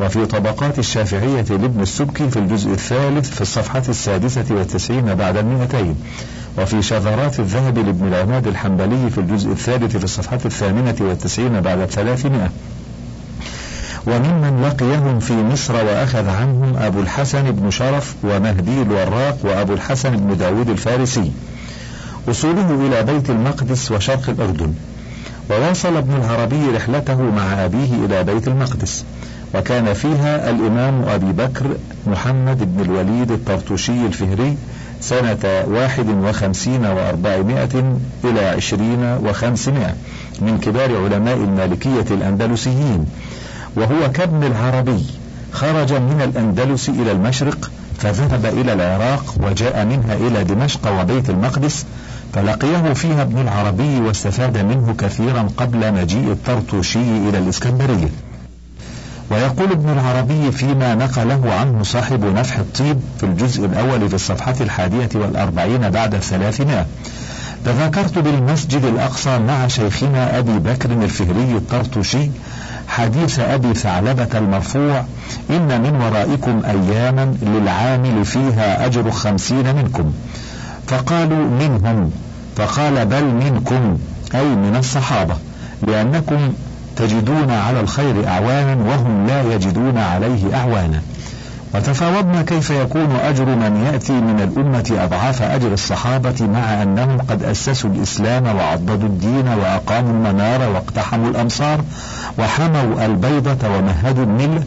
وفي 0.01 0.25
طبقات 0.25 0.79
الشافعية 0.79 1.45
لابن 1.49 1.81
السبكي 1.81 2.29
في 2.29 2.39
الجزء 2.39 2.71
الثالث 2.71 3.29
في 3.29 3.41
الصفحة 3.41 3.83
السادسة 3.89 4.45
والتسعين 4.49 5.15
بعد 5.15 5.37
المئتين 5.37 5.95
وفي 6.57 6.81
شذرات 6.81 7.39
الذهب 7.39 7.77
لابن 7.77 8.07
العماد 8.07 8.47
الحنبلي 8.47 9.09
في 9.09 9.17
الجزء 9.17 9.51
الثالث 9.51 9.97
في 9.97 10.03
الصفحة 10.03 10.39
الثامنة 10.45 10.95
والتسعين 11.01 11.61
بعد 11.61 11.79
الثلاثمائة. 11.79 12.49
وممن 14.07 14.63
لقيهم 14.63 15.19
في 15.19 15.33
مصر 15.33 15.75
وأخذ 15.75 16.29
عنهم 16.29 16.77
أبو 16.77 16.99
الحسن 16.99 17.51
بن 17.51 17.71
شرف 17.71 18.15
ومهدي 18.23 18.81
الوراق 18.81 19.37
وأبو 19.43 19.73
الحسن 19.73 20.17
بن 20.17 20.37
داود 20.37 20.69
الفارسي. 20.69 21.31
وصوله 22.27 22.87
إلى 22.87 23.13
بيت 23.13 23.29
المقدس 23.29 23.91
وشرق 23.91 24.29
الأردن. 24.29 24.73
وواصل 25.49 25.97
ابن 25.97 26.15
العربي 26.15 26.65
رحلته 26.75 27.21
مع 27.21 27.65
أبيه 27.65 28.05
إلى 28.05 28.23
بيت 28.23 28.47
المقدس. 28.47 29.05
وكان 29.55 29.93
فيها 29.93 30.49
الإمام 30.49 31.01
أبي 31.01 31.31
بكر 31.31 31.65
محمد 32.07 32.77
بن 32.77 32.83
الوليد 32.83 33.31
الطرطوشي 33.31 34.05
الفهري 34.05 34.57
سنة 35.01 35.63
واحد 35.67 36.09
وخمسين 36.09 36.85
وأربعمائة 36.85 37.97
إلى 38.23 38.45
عشرين 38.45 39.17
وخمسمائة 39.25 39.95
من 40.41 40.57
كبار 40.57 41.03
علماء 41.03 41.35
المالكية 41.35 42.05
الأندلسيين. 42.11 43.05
وهو 43.75 44.11
كابن 44.11 44.43
العربي 44.43 45.05
خرج 45.51 45.93
من 45.93 46.21
الأندلس 46.21 46.89
إلى 46.89 47.11
المشرق 47.11 47.71
فذهب 47.97 48.45
إلى 48.45 48.73
العراق 48.73 49.35
وجاء 49.43 49.85
منها 49.85 50.15
إلى 50.15 50.43
دمشق 50.43 51.01
وبيت 51.01 51.29
المقدس 51.29 51.85
فلقيه 52.33 52.93
فيها 52.93 53.21
ابن 53.21 53.41
العربي 53.41 53.99
واستفاد 53.99 54.57
منه 54.57 54.95
كثيرا 54.97 55.47
قبل 55.57 55.93
مجيء 55.93 56.31
الطرطوشي 56.31 57.29
إلى 57.29 57.37
الإسكندرية. 57.37 58.09
ويقول 59.31 59.71
ابن 59.71 59.89
العربي 59.89 60.51
فيما 60.51 60.95
نقله 60.95 61.53
عنه 61.53 61.83
صاحب 61.83 62.25
نفح 62.25 62.57
الطيب 62.57 62.99
في 63.19 63.25
الجزء 63.25 63.65
الأول 63.65 64.09
في 64.09 64.15
الصفحة 64.15 64.55
الحادية 64.61 65.09
والأربعين 65.15 65.89
بعد 65.89 66.15
الثلاثمائة. 66.15 66.85
تذكرت 67.65 68.17
بالمسجد 68.17 68.85
الأقصى 68.85 69.39
مع 69.39 69.67
شيخنا 69.67 70.39
أبي 70.39 70.59
بكر 70.59 70.91
الفهري 70.91 71.55
الطرطوشي 71.55 72.29
حديث 72.97 73.39
أبي 73.39 73.73
ثعلبة 73.73 74.27
المرفوع 74.35 75.03
إن 75.49 75.81
من 75.81 76.01
ورائكم 76.01 76.61
أياما 76.65 77.35
للعامل 77.41 78.25
فيها 78.25 78.85
أجر 78.85 79.11
خمسين 79.11 79.75
منكم. 79.75 80.13
فقالوا 80.87 81.49
منهم 81.49 82.11
فقال 82.55 83.05
بل 83.05 83.23
منكم 83.23 83.97
أي 84.35 84.45
من 84.45 84.75
الصحابة 84.79 85.35
لأنكم 85.87 86.53
تجدون 86.95 87.51
على 87.51 87.79
الخير 87.79 88.27
أعوانا 88.27 88.73
وهم 88.73 89.27
لا 89.27 89.55
يجدون 89.55 89.97
عليه 89.97 90.55
أعوانا. 90.55 91.01
وتفاوضنا 91.73 92.41
كيف 92.41 92.69
يكون 92.69 93.11
أجر 93.11 93.45
من 93.45 93.85
يأتي 93.85 94.13
من 94.13 94.39
الأمة 94.39 95.03
أضعاف 95.03 95.41
أجر 95.41 95.73
الصحابة 95.73 96.47
مع 96.47 96.83
أنهم 96.83 97.17
قد 97.17 97.43
أسسوا 97.43 97.89
الإسلام 97.89 98.55
وعضدوا 98.55 99.07
الدين 99.07 99.47
وأقاموا 99.47 100.11
المنار 100.11 100.69
واقتحموا 100.69 101.29
الأمصار 101.29 101.81
وحموا 102.39 103.05
البيضة 103.05 103.69
ومهدوا 103.69 104.23
الملة 104.23 104.63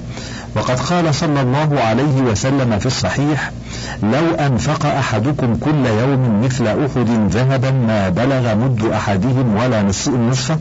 وقد 0.56 0.80
قال 0.80 1.14
صلى 1.14 1.40
الله 1.40 1.80
عليه 1.80 2.20
وسلم 2.20 2.78
في 2.78 2.86
الصحيح 2.86 3.50
لو 4.02 4.34
أنفق 4.46 4.86
أحدكم 4.86 5.56
كل 5.56 5.86
يوم 5.86 6.42
مثل 6.44 6.66
أحد 6.66 7.30
ذهبا 7.30 7.70
ما 7.70 8.08
بلغ 8.08 8.54
مد 8.54 8.84
أحدهم 8.84 9.56
ولا 9.56 9.82
نصفه 9.82 10.58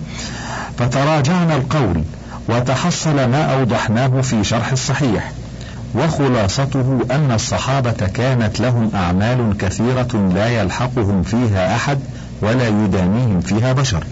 فتراجعنا 0.77 1.55
القول 1.55 2.03
وتحصل 2.49 3.15
ما 3.15 3.53
أوضحناه 3.53 4.21
في 4.21 4.43
شرح 4.43 4.71
الصحيح 4.71 5.31
وخلاصته 5.95 6.99
أن 7.12 7.31
الصحابة 7.31 7.91
كانت 7.91 8.60
لهم 8.60 8.91
أعمال 8.95 9.58
كثيرة 9.60 10.31
لا 10.36 10.62
يلحقهم 10.62 11.23
فيها 11.23 11.75
أحد 11.75 11.99
ولا 12.41 12.67
يدانيهم 12.67 13.41
فيها 13.41 13.73
بشر. 13.73 14.03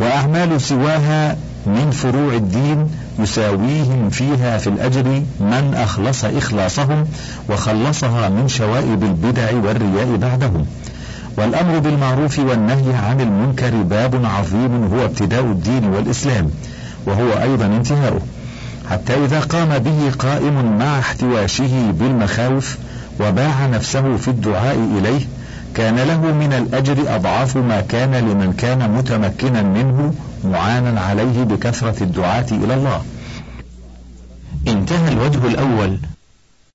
وأعمال 0.00 0.60
سواها 0.60 1.36
من 1.66 1.90
فروع 1.90 2.34
الدين 2.34 2.88
يساويهم 3.18 4.10
فيها 4.10 4.58
في 4.58 4.66
الأجر 4.66 5.22
من 5.40 5.74
أخلص 5.76 6.24
إخلاصهم 6.24 7.06
وخلصها 7.50 8.28
من 8.28 8.48
شوائب 8.48 9.02
البدع 9.02 9.50
والرياء 9.64 10.16
بعدهم. 10.16 10.66
والأمر 11.38 11.78
بالمعروف 11.78 12.38
والنهي 12.38 12.94
عن 12.94 13.20
المنكر 13.20 13.70
باب 13.70 14.24
عظيم 14.24 14.90
هو 14.94 15.04
ابتداء 15.04 15.40
الدين 15.40 15.84
والإسلام 15.84 16.50
وهو 17.06 17.42
أيضا 17.42 17.66
انتهاؤه. 17.66 18.20
حتى 18.90 19.24
إذا 19.24 19.40
قام 19.40 19.78
به 19.78 20.10
قائم 20.18 20.78
مع 20.78 20.98
احتواشه 20.98 21.90
بالمخاوف 21.90 22.78
وباع 23.20 23.66
نفسه 23.66 24.16
في 24.16 24.28
الدعاء 24.28 24.76
إليه 24.98 25.26
كان 25.74 25.96
له 25.96 26.20
من 26.20 26.52
الأجر 26.52 27.14
أضعاف 27.14 27.56
ما 27.56 27.80
كان 27.80 28.14
لمن 28.14 28.52
كان 28.52 28.90
متمكنا 28.90 29.62
منه 29.62 30.14
معانا 30.44 31.00
عليه 31.00 31.42
بكثرة 31.42 32.02
الدعاة 32.02 32.46
إلى 32.52 32.74
الله. 32.74 33.02
انتهى 34.68 35.12
الوجه 35.12 35.46
الأول. 35.46 35.98